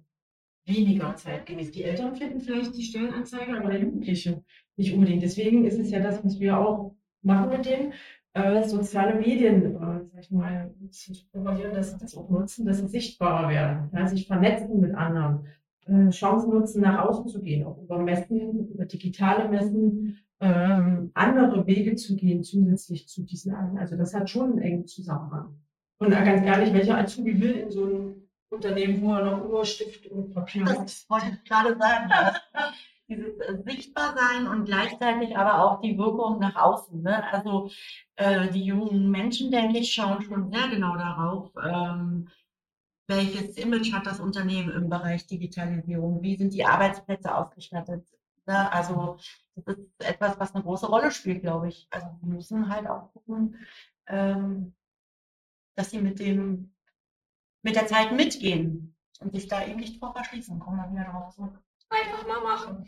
weniger 0.65 1.15
zeitgemäß. 1.15 1.71
Die 1.71 1.83
Eltern 1.83 2.15
finden 2.15 2.39
vielleicht 2.39 2.75
die 2.75 2.83
Stellenanzeige, 2.83 3.57
aber 3.57 3.71
der 3.71 3.81
Jugendliche 3.81 4.43
nicht 4.77 4.93
unbedingt. 4.93 5.23
Deswegen 5.23 5.65
ist 5.65 5.79
es 5.79 5.89
ja 5.91 5.99
das, 5.99 6.23
was 6.23 6.39
wir 6.39 6.57
auch 6.57 6.95
machen 7.21 7.49
mit 7.49 7.65
denen. 7.65 7.93
Äh, 8.33 8.67
soziale 8.67 9.15
Medien, 9.15 9.75
äh, 9.75 10.03
sag 10.11 10.19
ich 10.19 10.31
mal, 10.31 10.73
zu 10.89 11.13
propagieren, 11.31 11.73
dass 11.73 11.91
sie 11.91 11.97
das 11.97 12.17
auch 12.17 12.29
nutzen, 12.29 12.65
dass 12.65 12.79
sie 12.79 12.87
sichtbarer 12.87 13.49
werden, 13.49 13.89
ja, 13.93 14.05
sich 14.07 14.27
vernetzen 14.27 14.81
mit 14.81 14.93
anderen 14.93 15.47
äh, 15.85 16.09
Chancen 16.09 16.49
nutzen, 16.49 16.81
nach 16.81 17.07
außen 17.07 17.27
zu 17.27 17.41
gehen, 17.41 17.65
auch 17.65 17.81
über 17.81 17.97
Messen, 17.97 18.67
über 18.67 18.85
digitale 18.85 19.47
Messen, 19.47 20.17
ähm, 20.41 21.11
andere 21.13 21.65
Wege 21.65 21.95
zu 21.95 22.17
gehen, 22.17 22.43
zusätzlich 22.43 23.07
zu 23.07 23.23
diesen 23.23 23.53
allen. 23.53 23.77
Also 23.77 23.95
das 23.95 24.13
hat 24.13 24.29
schon 24.29 24.51
einen 24.51 24.61
engen 24.61 24.87
Zusammenhang. 24.87 25.55
Und 25.97 26.09
ganz 26.09 26.45
ehrlich, 26.45 26.73
welcher 26.73 26.97
Azubi 26.97 27.39
will 27.39 27.53
in 27.53 27.71
so 27.71 27.85
einem 27.85 28.15
Unternehmen, 28.49 29.01
wo 29.01 29.13
er 29.13 29.23
noch 29.23 29.47
nur 29.47 29.63
Stift 29.65 30.07
und 30.07 30.33
Papier 30.33 30.65
hat? 30.65 30.83
Das 30.83 31.05
wollte 31.09 31.27
ich 31.31 31.49
gerade 31.49 31.77
sagen. 31.77 32.11
Dieses 33.07 33.39
äh, 33.39 33.61
Sichtbarsein 33.63 34.47
und 34.47 34.65
gleichzeitig 34.65 35.37
aber 35.37 35.63
auch 35.63 35.81
die 35.81 35.97
Wirkung 35.97 36.39
nach 36.39 36.55
außen. 36.55 37.01
Ne? 37.01 37.23
Also 37.31 37.69
äh, 38.15 38.49
die 38.49 38.65
jungen 38.65 39.11
Menschen, 39.11 39.51
denke 39.51 39.79
ich, 39.79 39.93
schauen 39.93 40.21
schon 40.23 40.51
sehr 40.51 40.67
genau 40.69 40.95
darauf, 40.95 41.51
ähm, 41.63 42.29
welches 43.07 43.57
Image 43.57 43.93
hat 43.93 44.07
das 44.07 44.19
Unternehmen 44.19 44.71
im 44.71 44.89
Bereich 44.89 45.27
Digitalisierung, 45.27 46.23
wie 46.23 46.35
sind 46.35 46.53
die 46.53 46.65
Arbeitsplätze 46.65 47.35
ausgestattet. 47.35 48.07
Ne? 48.47 48.71
Also 48.71 49.17
das 49.55 49.77
ist 49.77 49.87
etwas, 49.99 50.39
was 50.39 50.55
eine 50.55 50.63
große 50.63 50.87
Rolle 50.87 51.11
spielt, 51.11 51.41
glaube 51.41 51.69
ich. 51.69 51.87
Also 51.91 52.07
wir 52.21 52.33
müssen 52.33 52.69
halt 52.69 52.87
auch 52.87 53.11
gucken, 53.13 53.57
ähm, 54.07 54.73
dass 55.75 55.91
sie 55.91 56.01
mit 56.01 56.19
dem 56.19 56.71
mit 57.61 57.75
der 57.75 57.87
Zeit 57.87 58.11
mitgehen 58.11 58.95
und 59.19 59.33
sich 59.33 59.47
da 59.47 59.65
eben 59.65 59.79
nicht 59.79 59.99
vor 59.99 60.13
verschließen. 60.13 60.59
Kommen 60.59 60.77
wir 60.77 60.91
wieder 60.91 61.11
drauf 61.11 61.33
zurück. 61.33 61.59
Einfach 61.89 62.27
mal 62.27 62.41
machen. 62.41 62.85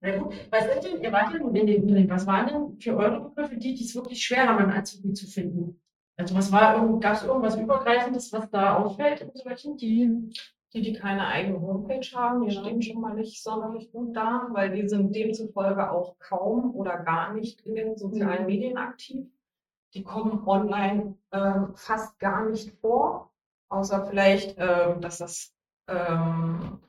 Na 0.00 0.18
gut, 0.18 0.34
was 0.50 0.64
sind 0.64 0.84
denn, 0.84 1.02
ihr 1.02 1.12
wart 1.12 1.32
ja 1.32 1.38
nun 1.38 1.54
in 1.56 1.66
den 1.66 1.82
Unternehmen, 1.82 2.10
was 2.10 2.26
waren 2.26 2.46
denn 2.46 2.80
für 2.80 2.96
eure 2.96 3.20
Begriffe 3.20 3.56
die, 3.56 3.74
die 3.74 3.84
es 3.84 3.94
wirklich 3.94 4.22
schwer 4.22 4.48
haben, 4.48 4.58
einen 4.58 4.72
Azubi 4.72 5.12
zu 5.14 5.26
finden? 5.26 5.80
Also 6.16 6.34
was 6.34 6.52
war, 6.52 6.98
gab 7.00 7.14
es 7.14 7.24
irgendwas 7.24 7.56
Übergreifendes, 7.56 8.32
was 8.32 8.48
da 8.50 8.76
auffällt 8.76 9.22
in 9.22 9.30
solchen? 9.34 9.76
Die, 9.76 10.30
die, 10.72 10.82
die 10.82 10.92
keine 10.92 11.26
eigene 11.26 11.60
Homepage 11.60 12.06
haben, 12.14 12.44
die 12.46 12.50
stehen 12.54 12.82
schon 12.82 13.00
mal 13.00 13.14
nicht 13.14 13.42
sonderlich 13.42 13.90
gut 13.92 14.14
da, 14.14 14.48
weil 14.50 14.70
die 14.76 14.88
sind 14.88 15.14
demzufolge 15.14 15.90
auch 15.90 16.18
kaum 16.18 16.74
oder 16.74 16.98
gar 16.98 17.32
nicht 17.32 17.62
in 17.62 17.74
den 17.74 17.96
sozialen 17.96 18.42
Mhm. 18.42 18.46
Medien 18.46 18.76
aktiv. 18.76 19.26
Die 19.94 20.02
kommen 20.02 20.46
online 20.46 21.16
ähm, 21.32 21.72
fast 21.76 22.18
gar 22.18 22.48
nicht 22.50 22.72
vor, 22.80 23.32
außer 23.68 24.06
vielleicht, 24.06 24.56
ähm, 24.58 25.00
dass 25.00 25.18
das 25.18 25.54
ähm, 25.88 26.80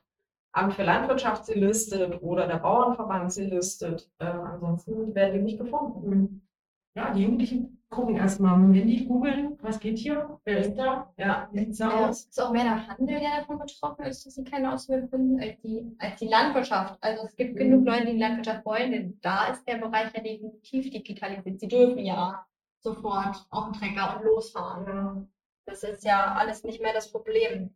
Amt 0.56 0.72
für 0.72 0.84
Landwirtschaft 0.84 1.44
sie 1.44 1.54
listet 1.54 2.22
oder 2.22 2.46
der 2.46 2.56
Bauernverband 2.56 3.30
sie 3.30 3.44
listet. 3.44 4.10
Äh, 4.18 4.24
ansonsten 4.24 5.14
werden 5.14 5.34
die 5.34 5.42
nicht 5.42 5.58
gefunden. 5.58 6.48
Ja, 6.94 7.12
die 7.12 7.24
Jugendlichen 7.24 7.82
gucken 7.90 8.16
erstmal, 8.16 8.58
wenn 8.58 8.72
die 8.86 9.06
googeln, 9.06 9.58
was 9.60 9.78
geht 9.78 9.98
hier, 9.98 10.40
wer 10.44 10.58
ist 10.58 10.74
da, 10.76 11.12
Ja, 11.18 11.48
wie 11.52 11.66
sieht's 11.66 11.78
Ja, 11.78 12.08
aus? 12.08 12.24
ist 12.24 12.40
auch 12.40 12.52
mehr 12.52 12.64
der 12.64 12.88
Handel, 12.88 13.20
der 13.20 13.40
davon 13.40 13.58
betroffen 13.58 14.06
ist, 14.06 14.24
dass 14.24 14.34
sie 14.34 14.44
keine 14.44 14.72
Ausbildung 14.72 15.10
finden, 15.10 15.40
als 15.40 15.60
die, 15.60 15.94
als 15.98 16.18
die 16.18 16.28
Landwirtschaft. 16.28 16.96
Also 17.02 17.24
es 17.26 17.36
gibt 17.36 17.56
genug 17.58 17.84
Leute, 17.86 18.06
die 18.06 18.12
die 18.12 18.18
Landwirtschaft 18.18 18.64
wollen, 18.64 18.92
denn 18.92 19.18
da 19.20 19.48
ist 19.48 19.68
der 19.68 19.76
Bereich 19.76 20.12
ja 20.14 20.22
definitiv 20.22 20.90
digitalisiert. 20.90 21.60
Sie 21.60 21.68
dürfen 21.68 21.98
ja 21.98 22.46
sofort 22.80 23.46
auf 23.50 23.64
den 23.66 23.72
Trecker 23.74 24.16
und 24.16 24.24
losfahren. 24.24 25.30
Das 25.66 25.82
ist 25.82 26.02
ja 26.02 26.34
alles 26.34 26.64
nicht 26.64 26.80
mehr 26.80 26.94
das 26.94 27.12
Problem. 27.12 27.74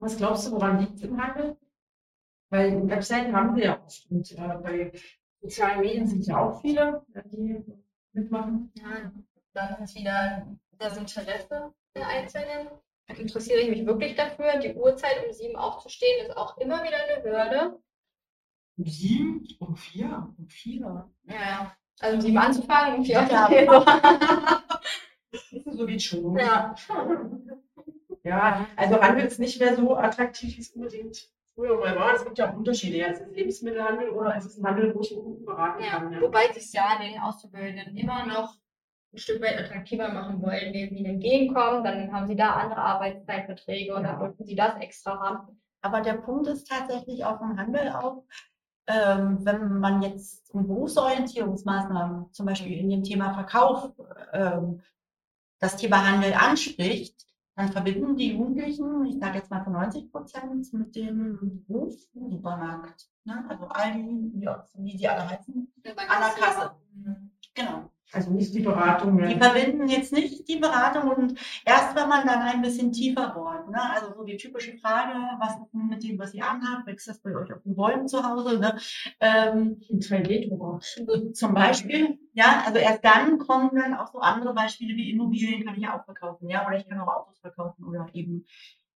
Was 0.00 0.16
glaubst 0.16 0.48
du, 0.48 0.52
woran 0.52 0.80
liegt 0.80 0.96
es 0.96 1.02
im 1.02 1.22
Handel? 1.22 1.56
Weil 2.54 2.88
Webseiten 2.88 3.34
haben 3.34 3.56
sie 3.56 3.62
ja 3.62 3.82
oft 3.84 4.06
und 4.12 4.30
äh, 4.30 4.36
bei 4.62 4.92
sozialen 5.40 5.80
Medien 5.80 6.06
sind 6.06 6.24
ja 6.24 6.38
auch 6.38 6.60
viele, 6.60 7.04
die 7.32 7.64
mitmachen. 8.12 8.70
Ja, 8.76 9.10
dann 9.54 9.82
ist 9.82 9.96
wieder 9.96 10.46
das 10.78 10.96
Interesse 10.96 11.74
der 11.96 12.06
Einzelnen. 12.06 12.68
Interessiere 13.08 13.58
ich 13.58 13.70
mich 13.70 13.84
wirklich 13.84 14.14
dafür? 14.14 14.60
Die 14.60 14.72
Uhrzeit, 14.72 15.26
um 15.26 15.32
sieben 15.32 15.56
aufzustehen, 15.56 16.24
ist 16.24 16.36
auch 16.36 16.56
immer 16.58 16.84
wieder 16.84 16.96
eine 16.96 17.24
Hürde. 17.24 17.80
Um 18.76 18.86
sieben, 18.86 19.48
um 19.58 19.74
vier, 19.74 20.32
um 20.38 20.48
vier. 20.48 21.10
Ja, 21.24 21.74
also 21.98 22.14
um 22.14 22.22
sieben 22.22 22.38
anzufangen, 22.38 22.98
um 22.98 23.04
vier 23.04 23.26
Ja. 23.28 23.46
aufzustehen. 23.46 23.68
So 25.76 25.86
geht 25.86 26.02
schon. 26.04 26.38
Ja. 26.38 26.72
Ja, 28.22 28.68
also 28.76 29.00
Handel 29.02 29.26
ist 29.26 29.40
nicht 29.40 29.58
mehr 29.58 29.74
so 29.74 29.96
attraktiv, 29.96 30.56
wie 30.56 30.60
es 30.60 30.70
unbedingt 30.70 31.28
früher 31.54 31.78
mal 31.78 31.96
war. 31.96 32.14
Es 32.14 32.24
gibt 32.24 32.38
ja 32.38 32.50
auch 32.50 32.56
Unterschiede. 32.56 32.98
Ja, 32.98 33.06
es 33.08 33.20
ist 33.20 33.34
Lebensmittelhandel 33.34 34.10
oder 34.10 34.36
es 34.36 34.46
ist 34.46 34.58
ein 34.58 34.66
Handel, 34.66 34.94
wo 34.94 35.00
ich 35.00 35.12
einen 35.12 35.22
Kunden 35.22 35.44
beraten 35.44 35.82
kann. 35.82 36.12
Ja, 36.12 36.18
Ja. 36.18 36.22
wobei 36.26 36.52
sich 36.52 36.72
ja 36.72 36.98
den 37.00 37.20
Auszubildenden 37.20 37.96
immer 37.96 38.26
noch 38.26 38.54
ein 39.12 39.18
Stück 39.18 39.40
weit 39.42 39.58
attraktiver 39.58 40.08
machen 40.08 40.42
wollen, 40.42 40.58
indem 40.66 40.90
sie 40.90 40.96
ihnen 40.96 41.14
entgegenkommen. 41.14 41.84
Dann 41.84 42.12
haben 42.12 42.26
sie 42.26 42.36
da 42.36 42.50
andere 42.54 42.80
Arbeitszeitverträge 42.80 43.94
und 43.94 44.02
dann 44.02 44.20
Ja. 44.20 44.26
dürfen 44.26 44.44
sie 44.44 44.56
das 44.56 44.76
extra 44.80 45.18
haben. 45.20 45.60
Aber 45.82 46.00
der 46.00 46.14
Punkt 46.14 46.46
ist 46.48 46.68
tatsächlich 46.68 47.24
auch 47.24 47.40
im 47.40 47.58
Handel 47.58 47.90
auch, 47.90 48.24
ähm, 48.86 49.38
wenn 49.44 49.78
man 49.78 50.02
jetzt 50.02 50.52
in 50.54 50.66
Berufsorientierungsmaßnahmen, 50.66 52.32
zum 52.32 52.46
Beispiel 52.46 52.76
in 52.78 52.90
dem 52.90 53.02
Thema 53.02 53.32
Verkauf, 53.34 53.92
ähm, 54.32 54.82
das 55.60 55.76
Thema 55.76 56.06
Handel 56.10 56.34
anspricht, 56.34 57.23
dann 57.56 57.70
verbinden 57.70 58.16
die 58.16 58.32
Jugendlichen, 58.32 59.06
ich 59.06 59.18
sage 59.18 59.38
jetzt 59.38 59.50
mal 59.50 59.62
zu 59.62 59.70
90 59.70 60.10
Prozent, 60.10 60.72
mit 60.72 60.96
dem 60.96 61.64
Beruf 61.66 61.94
Supermarkt. 62.12 63.08
Ne? 63.24 63.44
Also 63.48 63.66
Aldi, 63.66 64.32
ja, 64.40 64.64
wie 64.74 64.98
sie 64.98 65.08
alle 65.08 65.28
heißen. 65.28 65.72
An 65.84 65.94
der 65.96 66.44
Kasse. 66.44 66.74
Genau. 67.54 67.90
Also 68.14 68.30
nicht 68.30 68.54
die 68.54 68.60
Beratung. 68.60 69.18
Die 69.18 69.32
Ja. 69.34 69.38
verbinden 69.38 69.88
jetzt 69.88 70.12
nicht 70.12 70.46
die 70.48 70.56
Beratung 70.56 71.10
und 71.10 71.38
erst 71.64 71.96
wenn 71.96 72.08
man 72.08 72.26
dann 72.26 72.42
ein 72.42 72.62
bisschen 72.62 72.92
tiefer 72.92 73.30
bohrt, 73.30 73.68
ne? 73.70 73.80
also 73.94 74.14
so 74.14 74.24
die 74.24 74.36
typische 74.36 74.76
Frage, 74.78 75.12
was 75.40 75.56
ist 75.56 75.72
denn 75.72 75.88
mit 75.88 76.02
dem, 76.04 76.18
was 76.18 76.32
ihr 76.34 76.44
anhabt, 76.48 76.86
wächst 76.86 77.08
das 77.08 77.18
bei 77.20 77.34
euch 77.34 77.52
auf 77.52 77.62
den 77.62 77.74
Bäumen 77.74 78.06
zu 78.06 78.22
Hause, 78.22 78.58
ne? 78.58 78.78
ähm, 79.20 79.80
Ein 79.90 79.98
3D-Drucker. 80.00 80.80
zum 81.32 81.54
Beispiel, 81.54 82.18
ja, 82.34 82.62
also 82.66 82.78
erst 82.78 83.04
dann 83.04 83.38
kommen 83.38 83.70
dann 83.74 83.94
auch 83.94 84.12
so 84.12 84.20
andere 84.20 84.54
Beispiele 84.54 84.94
wie 84.96 85.10
Immobilien 85.10 85.64
kann 85.64 85.74
ich 85.74 85.82
ja 85.82 85.98
auch 85.98 86.04
verkaufen, 86.04 86.48
ja, 86.48 86.66
oder 86.66 86.76
ich 86.78 86.88
kann 86.88 87.00
auch 87.00 87.08
Autos 87.08 87.38
verkaufen 87.40 87.84
oder 87.84 88.06
eben 88.12 88.44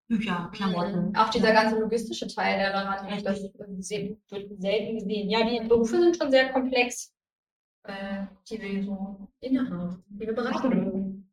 Bücher, 0.09 0.51
Klamotten. 0.55 1.15
Auch 1.17 1.29
dieser 1.29 1.53
ganze 1.53 1.79
logistische 1.79 2.29
Teil, 2.29 2.59
der 2.59 2.73
daran 2.73 3.05
hängt, 3.05 3.27
das 3.27 3.43
wird 3.43 3.53
selten 3.85 4.99
gesehen. 4.99 5.29
Ja, 5.29 5.45
die 5.45 5.67
Berufe 5.69 5.99
sind 6.01 6.17
schon 6.17 6.31
sehr 6.31 6.49
komplex, 6.51 7.13
äh, 7.85 8.27
die 8.49 8.61
wir 8.61 8.83
so 8.83 9.29
innehaben, 9.41 10.03
die 10.09 10.27
wir 10.27 10.35
beraten 10.35 10.71
dürfen. 10.71 11.31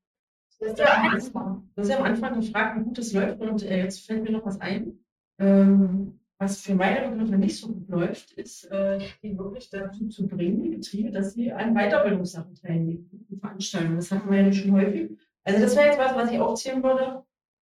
Das 0.60 0.70
ist 0.72 0.80
ja 0.80 1.02
eines 1.02 1.30
von. 1.30 1.70
Du 1.76 1.82
hast 1.82 1.90
ja 1.90 1.98
am 1.98 2.06
Anfang 2.06 2.40
gefragt, 2.40 2.80
wie 2.80 2.84
gut 2.84 2.98
es 2.98 3.14
läuft 3.14 3.42
und 3.42 3.64
äh, 3.64 3.84
jetzt 3.84 4.06
fällt 4.06 4.24
mir 4.24 4.32
noch 4.32 4.46
was 4.46 4.60
ein. 4.62 5.00
Ähm, 5.38 6.20
was 6.38 6.62
für 6.62 6.76
meine 6.76 7.10
Begriffe 7.10 7.38
nicht 7.38 7.58
so 7.58 7.68
gut 7.70 7.90
läuft, 7.90 8.34
ist, 8.34 8.66
äh, 8.66 9.00
die 9.24 9.38
wirklich 9.38 9.70
dazu 9.70 10.08
zu 10.10 10.28
bringen, 10.28 10.64
die 10.64 10.70
Betriebe, 10.70 11.12
dass 11.12 11.34
sie 11.34 11.52
an 11.52 11.74
Weiterbildungssachen 11.74 12.56
teilnehmen, 12.56 13.10
an 13.32 13.40
Veranstaltungen. 13.40 13.96
Das 13.96 14.12
hatten 14.12 14.30
wir 14.30 14.42
ja 14.42 14.52
schon 14.52 14.72
häufig. 14.74 15.18
Also 15.44 15.62
das 15.62 15.76
wäre 15.76 15.88
jetzt 15.88 16.00
was, 16.00 16.16
was 16.16 16.32
ich 16.32 16.40
aufzählen 16.40 16.84
würde, 16.84 17.24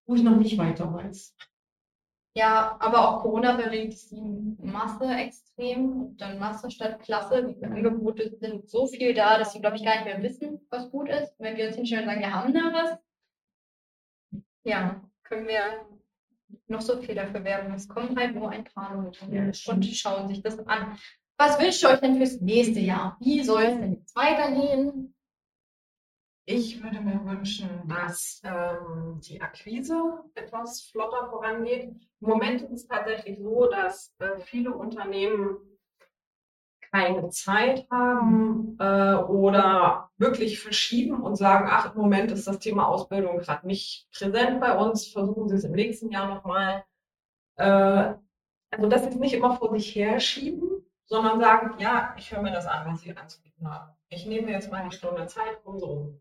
wo 0.05 0.15
ich 0.15 0.23
noch 0.23 0.38
nicht 0.38 0.57
weiter 0.57 0.93
weiß. 0.93 1.36
Ja, 2.35 2.77
aber 2.79 3.07
auch 3.07 3.21
Corona-bedingt 3.21 3.93
ist 3.93 4.11
die 4.11 4.55
Masse 4.59 5.05
extrem. 5.05 6.01
Und 6.03 6.21
dann 6.21 6.39
Masse 6.39 6.71
statt 6.71 6.99
Klasse. 7.01 7.53
Die 7.53 7.63
Angebote 7.63 8.35
sind 8.39 8.69
so 8.69 8.87
viel 8.87 9.13
da, 9.13 9.37
dass 9.37 9.53
sie, 9.53 9.61
glaube 9.61 9.75
ich, 9.75 9.85
gar 9.85 9.95
nicht 9.95 10.05
mehr 10.05 10.23
wissen, 10.23 10.59
was 10.69 10.89
gut 10.89 11.09
ist. 11.09 11.35
Wenn 11.39 11.57
wir 11.57 11.67
uns 11.67 11.75
hinstellen 11.75 12.05
und 12.05 12.09
sagen, 12.09 12.21
wir 12.21 12.33
haben 12.33 12.53
da 12.53 12.73
was, 12.73 12.97
ja, 14.63 15.01
können 15.23 15.47
wir 15.47 15.85
noch 16.67 16.81
so 16.81 17.01
viel 17.01 17.15
dafür 17.15 17.43
werben. 17.43 17.73
Es 17.73 17.87
kommen 17.87 18.17
halt 18.17 18.35
nur 18.35 18.49
ein 18.49 18.63
paar 18.63 18.95
Leute 18.95 19.25
Ja, 19.31 19.51
und 19.67 19.85
schauen 19.85 20.27
sich 20.27 20.41
das 20.41 20.59
an. 20.67 20.97
Was 21.37 21.59
wünscht 21.59 21.83
ihr 21.83 21.89
euch 21.89 21.99
denn 21.99 22.17
fürs 22.17 22.39
nächste 22.41 22.79
Jahr? 22.79 23.17
Wie 23.19 23.43
soll 23.43 23.63
es 23.63 23.79
denn 23.79 23.93
jetzt 23.93 24.15
weitergehen? 24.15 25.12
Ich 26.45 26.84
würde 26.84 26.99
mir 26.99 27.23
wünschen, 27.23 27.69
dass 27.88 28.41
ähm, 28.43 29.21
die 29.21 29.41
Akquise 29.41 30.25
etwas 30.36 30.82
flotter 30.82 31.29
vorangeht. 31.29 31.84
Im 32.19 32.27
Moment 32.27 32.62
ist 32.63 32.71
es 32.71 32.88
tatsächlich 32.88 33.39
so, 33.39 33.69
dass 33.69 34.13
äh, 34.19 34.39
viele 34.41 34.73
Unternehmen 34.73 35.58
keine 36.91 37.29
Zeit 37.29 37.88
haben 37.89 38.77
äh, 38.77 39.15
oder 39.15 40.12
wirklich 40.17 40.60
verschieben 40.60 41.23
und 41.23 41.38
sagen, 41.38 41.67
ach, 41.71 41.95
im 41.95 42.01
Moment 42.01 42.32
ist 42.32 42.45
das 42.45 42.60
Thema 42.60 42.88
Ausbildung 42.88 43.38
gerade 43.39 43.65
nicht 43.65 44.10
präsent 44.12 44.60
bei 44.60 44.77
uns, 44.77 45.08
versuchen 45.08 45.47
Sie 45.47 45.56
es 45.56 45.63
im 45.63 45.71
nächsten 45.71 46.12
Jahr 46.12 46.27
nochmal. 46.27 46.84
Äh, 47.56 48.15
also, 48.69 48.89
Sie 48.89 48.95
es 48.95 49.15
nicht 49.15 49.34
immer 49.34 49.56
vor 49.56 49.71
sich 49.71 49.95
herschieben, 49.95 50.86
sondern 51.06 51.39
sagen, 51.39 51.79
ja, 51.79 52.13
ich 52.17 52.32
höre 52.32 52.41
mir 52.41 52.51
das 52.51 52.67
an, 52.67 52.91
was 52.91 53.01
Sie 53.01 53.15
anzubieten 53.15 53.69
haben. 53.69 53.93
Ich 54.10 54.25
nehme 54.25 54.51
jetzt 54.51 54.69
mal 54.69 54.82
eine 54.82 54.91
Stunde 54.91 55.25
Zeit 55.27 55.63
und 55.63 55.79
so. 55.79 56.19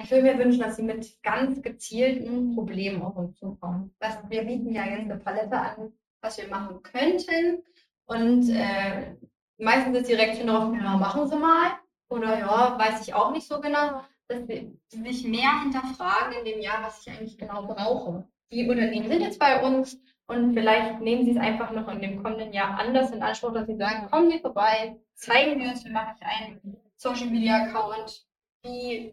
Ich 0.00 0.10
würde 0.10 0.24
mir 0.24 0.38
wünschen, 0.38 0.60
dass 0.60 0.76
sie 0.76 0.82
mit 0.82 1.22
ganz 1.22 1.62
gezielten 1.62 2.54
Problemen 2.54 3.02
auf 3.02 3.16
uns 3.16 3.38
zukommen. 3.38 3.94
Das, 4.00 4.18
wir 4.28 4.44
bieten 4.44 4.72
ja 4.72 4.84
jetzt 4.86 5.10
eine 5.10 5.18
Palette 5.18 5.56
an, 5.58 5.92
was 6.20 6.36
wir 6.38 6.48
machen 6.48 6.82
könnten. 6.82 7.62
Und 8.06 8.48
äh, 8.50 9.14
meistens 9.58 9.98
ist 9.98 10.08
die 10.08 10.14
Reaktion 10.14 10.48
darauf, 10.48 10.74
ja, 10.74 10.96
machen 10.96 11.28
Sie 11.28 11.36
mal. 11.36 11.78
Oder 12.08 12.38
ja, 12.38 12.78
weiß 12.78 13.06
ich 13.06 13.14
auch 13.14 13.32
nicht 13.32 13.46
so 13.46 13.60
genau. 13.60 14.02
Dass 14.26 14.46
sie 14.46 14.78
sich 14.88 15.26
mehr 15.26 15.60
hinterfragen 15.62 16.38
in 16.38 16.44
dem 16.44 16.60
Jahr, 16.60 16.82
was 16.82 17.00
ich 17.00 17.12
eigentlich 17.12 17.38
genau 17.38 17.66
brauche. 17.66 18.26
Die 18.50 18.68
Unternehmen 18.68 19.08
sind 19.08 19.20
jetzt 19.20 19.38
bei 19.38 19.62
uns 19.62 20.00
und 20.26 20.54
vielleicht 20.54 21.00
nehmen 21.00 21.24
sie 21.24 21.32
es 21.32 21.36
einfach 21.36 21.70
noch 21.72 21.88
in 21.88 22.00
dem 22.00 22.22
kommenden 22.22 22.52
Jahr 22.52 22.78
anders 22.78 23.10
in 23.10 23.22
Anspruch, 23.22 23.52
dass 23.52 23.66
sie 23.66 23.76
sagen, 23.76 24.08
kommen 24.10 24.30
Sie 24.30 24.38
vorbei, 24.38 24.98
zeigen 25.14 25.60
wir 25.60 25.68
uns, 25.68 25.84
wie 25.84 25.90
mache 25.90 26.14
ich 26.16 26.26
einen 26.26 26.78
Social 26.96 27.28
Media 27.28 27.64
Account, 27.64 28.26
wie 28.62 29.12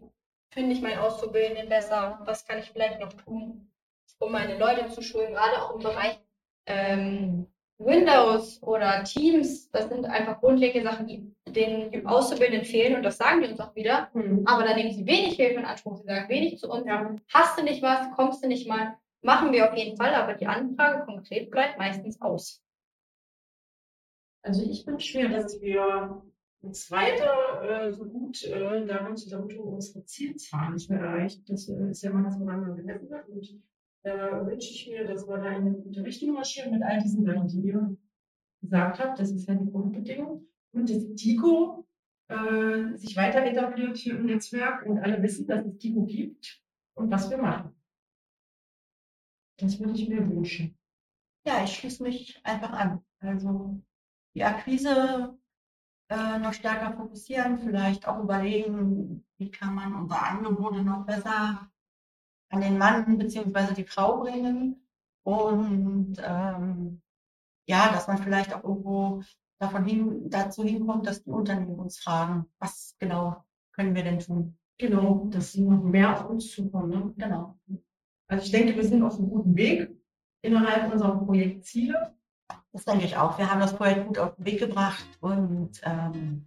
finde 0.52 0.72
ich 0.72 0.82
meinen 0.82 0.98
Auszubildenden 0.98 1.68
besser? 1.68 2.20
Was 2.24 2.46
kann 2.46 2.58
ich 2.58 2.70
vielleicht 2.70 3.00
noch 3.00 3.12
tun, 3.12 3.70
um 4.18 4.32
meine 4.32 4.58
Leute 4.58 4.88
zu 4.88 5.02
schulen, 5.02 5.32
gerade 5.32 5.62
auch 5.62 5.74
im 5.74 5.82
Bereich 5.82 6.18
ähm, 6.66 7.46
Windows 7.78 8.62
oder 8.62 9.02
Teams. 9.04 9.70
Das 9.70 9.88
sind 9.88 10.04
einfach 10.04 10.40
grundlegende 10.40 10.88
Sachen, 10.88 11.06
die 11.06 11.34
den 11.48 12.06
Auszubildenden 12.06 12.64
fehlen 12.64 12.96
und 12.96 13.02
das 13.02 13.18
sagen 13.18 13.42
die 13.42 13.48
uns 13.48 13.60
auch 13.60 13.74
wieder. 13.74 14.10
Aber 14.44 14.64
da 14.64 14.74
nehmen 14.74 14.92
sie 14.92 15.06
wenig 15.06 15.34
Hilfe 15.34 15.60
in 15.60 15.64
Anspruch. 15.64 15.96
Sie 15.96 16.06
sagen 16.06 16.28
wenig 16.28 16.58
zu 16.58 16.70
uns. 16.70 16.86
Ja. 16.86 17.14
Hast 17.32 17.58
du 17.58 17.62
nicht 17.62 17.82
was? 17.82 18.10
Kommst 18.14 18.44
du 18.44 18.48
nicht 18.48 18.68
mal? 18.68 18.96
Machen 19.22 19.52
wir 19.52 19.70
auf 19.70 19.76
jeden 19.76 19.96
Fall, 19.96 20.14
aber 20.14 20.34
die 20.34 20.46
Anfrage 20.46 21.04
konkret 21.04 21.50
bleibt 21.50 21.78
meistens 21.78 22.20
aus. 22.20 22.62
Also 24.42 24.64
ich 24.64 24.86
wünsche 24.86 25.18
mir, 25.18 25.28
dass 25.28 25.60
wir 25.60 26.22
uns 26.62 26.90
weiter 26.90 27.62
äh, 27.62 27.92
so 27.92 28.04
gut 28.04 28.44
äh, 28.44 28.86
daran 28.86 29.16
zusammentun, 29.16 29.74
unsere 29.74 30.04
Zielzahlen 30.04 30.78
zu 30.78 30.94
erreichen. 30.94 31.44
Das 31.46 31.68
äh, 31.68 31.90
ist 31.90 32.02
ja 32.02 32.10
immer 32.10 32.22
das, 32.22 32.38
woran 32.38 32.60
man 32.60 32.76
gemessen 32.76 33.10
wird. 33.10 33.28
Und 33.28 33.62
da 34.04 34.46
wünsche 34.46 34.70
ich 34.70 34.88
mir, 34.88 35.04
dass 35.04 35.26
wir 35.26 35.38
da 35.38 35.50
in 35.50 35.66
eine 35.66 35.72
gute 35.72 36.04
Richtung 36.04 36.32
marschieren 36.32 36.72
mit 36.72 36.82
all 36.82 37.00
diesen 37.00 37.24
Sachen, 37.24 37.48
die 37.48 37.60
ihr 37.60 37.96
gesagt 38.60 39.00
habe, 39.00 39.16
das 39.16 39.30
ist 39.32 39.48
ja 39.48 39.54
die 39.54 39.70
Grundbedingung. 39.70 40.46
Und 40.72 40.88
das 40.88 41.14
TICO 41.14 41.86
äh, 42.28 42.96
sich 42.96 43.16
weiter 43.16 43.44
etabliert 43.44 43.96
hier 43.96 44.16
im 44.16 44.26
Netzwerk 44.26 44.86
und 44.86 44.98
alle 44.98 45.22
wissen, 45.22 45.46
dass 45.46 45.66
es 45.66 45.78
TICO 45.78 46.04
gibt 46.04 46.62
und 46.94 47.10
was 47.10 47.28
wir 47.28 47.38
machen. 47.38 47.74
Das 49.58 49.78
würde 49.78 49.92
ich 49.92 50.08
mir 50.08 50.28
wünschen. 50.28 50.78
Ja, 51.44 51.64
ich 51.64 51.74
schließe 51.74 52.02
mich 52.02 52.40
einfach 52.44 52.72
an. 52.72 53.04
Also 53.18 53.82
die 54.34 54.44
Akquise 54.44 55.38
äh, 56.12 56.38
noch 56.38 56.52
stärker 56.52 56.92
fokussieren, 56.92 57.58
vielleicht 57.58 58.06
auch 58.06 58.22
überlegen, 58.22 59.24
wie 59.38 59.50
kann 59.50 59.74
man 59.74 59.94
unsere 59.94 60.22
Angebote 60.22 60.82
noch 60.82 61.06
besser 61.06 61.68
an 62.50 62.60
den 62.60 62.78
Mann 62.78 63.18
bzw. 63.18 63.74
die 63.74 63.84
Frau 63.84 64.20
bringen. 64.20 64.86
Und 65.24 66.16
ähm, 66.22 67.00
ja, 67.66 67.92
dass 67.92 68.08
man 68.08 68.18
vielleicht 68.18 68.54
auch 68.54 68.64
irgendwo 68.64 69.22
davon 69.58 69.84
hin, 69.84 70.28
dazu 70.28 70.64
hinkommt, 70.64 71.06
dass 71.06 71.22
die 71.22 71.30
Unternehmen 71.30 71.78
uns 71.78 71.98
fragen, 71.98 72.46
was 72.58 72.96
genau 72.98 73.44
können 73.72 73.94
wir 73.94 74.02
denn 74.02 74.18
tun? 74.18 74.58
Genau, 74.78 75.26
dass 75.30 75.52
sie 75.52 75.62
noch 75.62 75.82
mehr 75.82 76.12
auf 76.12 76.28
uns 76.28 76.50
zukommen. 76.50 76.90
Ne? 76.90 77.14
Genau. 77.16 77.58
Also 78.26 78.44
ich 78.44 78.50
denke, 78.50 78.74
wir 78.76 78.84
sind 78.84 79.02
auf 79.02 79.18
einem 79.18 79.30
guten 79.30 79.56
Weg 79.56 79.90
innerhalb 80.42 80.92
unserer 80.92 81.24
Projektziele. 81.24 82.14
Das 82.72 82.84
denke 82.84 83.04
ich 83.04 83.16
auch. 83.16 83.38
Wir 83.38 83.50
haben 83.50 83.60
das 83.60 83.76
Projekt 83.76 84.06
gut 84.06 84.18
auf 84.18 84.34
den 84.36 84.46
Weg 84.46 84.58
gebracht 84.58 85.04
und 85.20 85.72
ähm, 85.82 86.46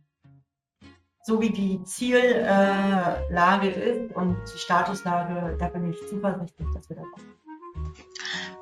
so 1.23 1.41
wie 1.41 1.51
die 1.51 1.83
Ziellage 1.83 3.69
ist 3.69 4.15
und 4.15 4.37
die 4.53 4.57
Statuslage, 4.59 5.55
da 5.59 5.67
bin 5.69 5.91
ich 5.91 5.97
zuversichtlich, 6.07 6.67
dass 6.73 6.89
wir 6.89 6.95
das 6.97 7.05
machen. 7.05 7.35